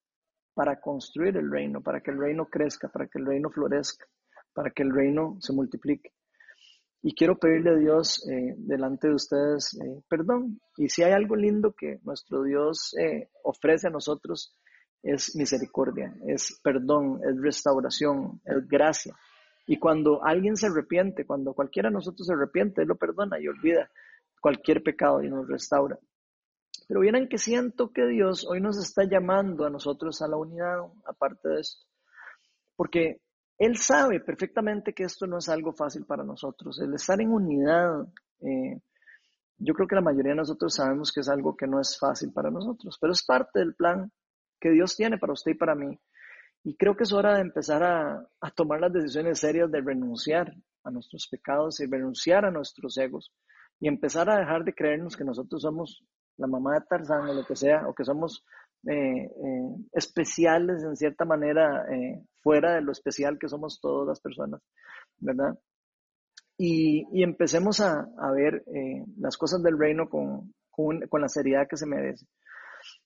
[0.54, 4.06] para construir el reino, para que el reino crezca, para que el reino florezca
[4.56, 6.12] para que el reino se multiplique.
[7.04, 10.60] Y quiero pedirle a Dios eh, delante de ustedes eh, perdón.
[10.78, 14.58] Y si hay algo lindo que nuestro Dios eh, ofrece a nosotros,
[15.04, 19.14] es misericordia, es perdón, es restauración, es gracia.
[19.68, 23.48] Y cuando alguien se arrepiente, cuando cualquiera de nosotros se arrepiente, Él lo perdona y
[23.48, 23.92] olvida
[24.46, 25.98] cualquier pecado y nos restaura.
[26.88, 30.82] Pero vieran que siento que Dios hoy nos está llamando a nosotros a la unidad,
[31.08, 31.88] aparte de esto.
[32.76, 33.22] Porque
[33.58, 36.80] él sabe perfectamente que esto no es algo fácil para nosotros.
[36.80, 38.06] El estar en unidad,
[38.42, 38.82] eh,
[39.58, 42.32] yo creo que la mayoría de nosotros sabemos que es algo que no es fácil
[42.32, 44.12] para nosotros, pero es parte del plan
[44.60, 46.00] que Dios tiene para usted y para mí.
[46.64, 50.54] Y creo que es hora de empezar a, a tomar las decisiones serias de renunciar
[50.84, 53.34] a nuestros pecados y renunciar a nuestros egos
[53.80, 56.04] y empezar a dejar de creernos que nosotros somos
[56.38, 58.44] la mamá de Tarzán o lo que sea, o que somos
[58.88, 64.22] eh, eh, especiales en cierta manera, eh, fuera de lo especial que somos todas las
[64.22, 64.62] personas,
[65.18, 65.58] ¿verdad?
[66.58, 68.64] Y, y empecemos a, a ver
[69.18, 72.28] las cosas del reino con, con, con, la seriedad que se merece.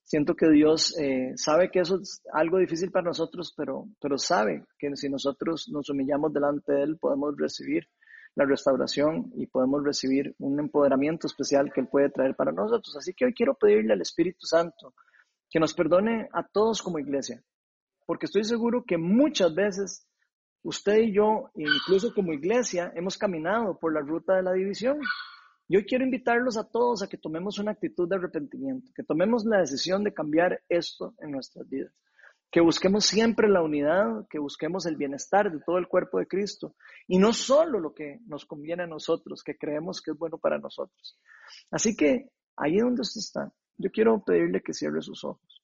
[0.04, 0.96] Siento que Dios
[1.36, 5.90] sabe que eso es algo difícil para nosotros, pero, pero sabe que si nosotros nos
[5.90, 7.88] humillamos delante de Él, podemos recibir
[8.36, 12.96] la restauración y podemos recibir un empoderamiento especial que Él puede traer para nosotros.
[12.96, 14.94] Así que hoy quiero pedirle al Espíritu Santo
[15.50, 17.44] que nos perdone a todos como iglesia,
[18.06, 20.08] porque estoy seguro que muchas veces
[20.64, 25.00] usted y yo, incluso como iglesia, hemos caminado por la ruta de la división.
[25.68, 29.60] Yo quiero invitarlos a todos a que tomemos una actitud de arrepentimiento, que tomemos la
[29.60, 31.94] decisión de cambiar esto en nuestras vidas,
[32.52, 36.76] que busquemos siempre la unidad, que busquemos el bienestar de todo el cuerpo de Cristo
[37.08, 40.58] y no solo lo que nos conviene a nosotros, que creemos que es bueno para
[40.58, 41.20] nosotros.
[41.70, 45.64] Así que ahí donde usted está, yo quiero pedirle que cierre sus ojos.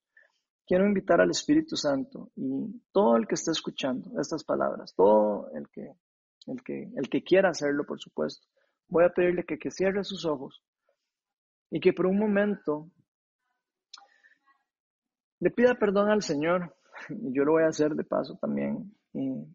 [0.68, 5.68] Quiero invitar al Espíritu Santo y todo el que esté escuchando estas palabras, todo el
[5.70, 5.92] que,
[6.48, 8.48] el que, el que quiera hacerlo, por supuesto,
[8.88, 10.64] voy a pedirle que, que cierre sus ojos
[11.70, 12.90] y que por un momento
[15.46, 16.76] le pida perdón al Señor,
[17.08, 19.46] y yo lo voy a hacer de paso también, y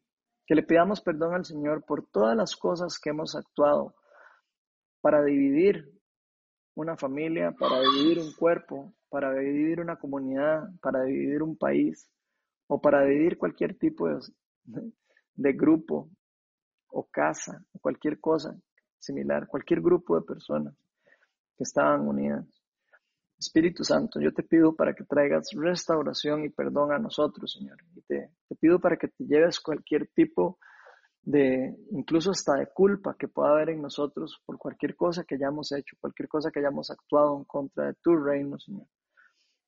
[0.46, 3.96] que le pidamos perdón al Señor por todas las cosas que hemos actuado
[5.00, 5.90] para dividir
[6.76, 12.08] una familia, para dividir un cuerpo, para dividir una comunidad, para dividir un país
[12.68, 16.08] o para dividir cualquier tipo de, grupo
[16.90, 18.56] o casa o cualquier cosa
[19.00, 20.72] similar, cualquier grupo de personas
[21.56, 22.59] que estaban unidas.
[23.40, 27.78] Espíritu Santo, yo te pido para que traigas restauración y perdón a nosotros, Señor.
[27.96, 28.30] Y te,
[28.60, 30.58] pido para que te lleves cualquier tipo
[31.22, 35.72] de incluso hasta de culpa que pueda haber en nosotros por cualquier cosa que hayamos
[35.72, 38.86] hecho, cualquier cosa que hayamos actuado en contra de tu reino, Señor.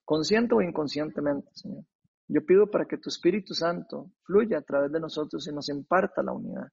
[0.04, 1.84] Consciente o inconscientemente, Señor.
[2.28, 6.22] Yo pido para que tu Espíritu Santo fluya a través de nosotros y nos imparta
[6.22, 6.68] la unidad,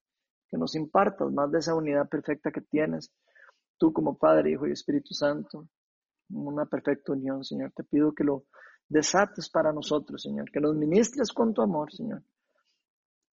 [0.50, 3.10] que nos impartas más de esa unidad perfecta que tienes
[3.78, 5.70] tú como Padre, Hijo y Espíritu Santo,
[6.30, 7.72] una perfecta unión, Señor.
[7.76, 8.46] Te pido que lo
[8.88, 12.24] desates para nosotros, Señor, que nos ministres con tu amor, Señor,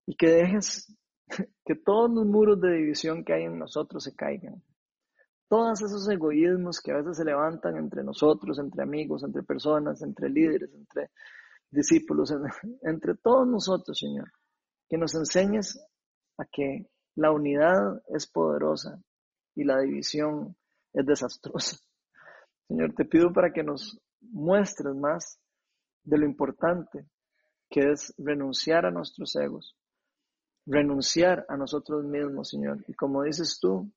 [0.07, 0.95] y que dejes
[1.65, 4.63] que todos los muros de división que hay en nosotros se caigan.
[5.49, 10.29] Todos esos egoísmos que a veces se levantan entre nosotros, entre amigos, entre personas, entre
[10.29, 11.11] líderes, entre
[11.71, 12.35] discípulos,
[12.83, 14.31] entre todos nosotros, Señor.
[14.89, 15.81] Que nos enseñes
[16.39, 19.01] a que la unidad es poderosa
[19.55, 20.57] y la división
[20.93, 21.77] es desastrosa.
[22.69, 25.39] Señor, te pido para que nos muestres más
[26.03, 27.07] de lo importante
[27.69, 29.77] que es renunciar a nuestros egos,
[30.67, 32.85] renunciar a nosotros mismos, Señor.
[32.89, 33.91] Y como dices tú,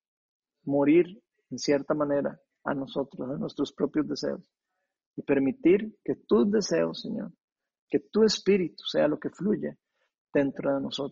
[0.64, 4.42] morir en cierta manera a nosotros, a nuestros propios deseos.
[5.16, 7.32] Y permitir que tus deseos, Señor,
[7.90, 9.78] que tu espíritu sea lo que fluye
[10.34, 11.08] dentro de nosotros.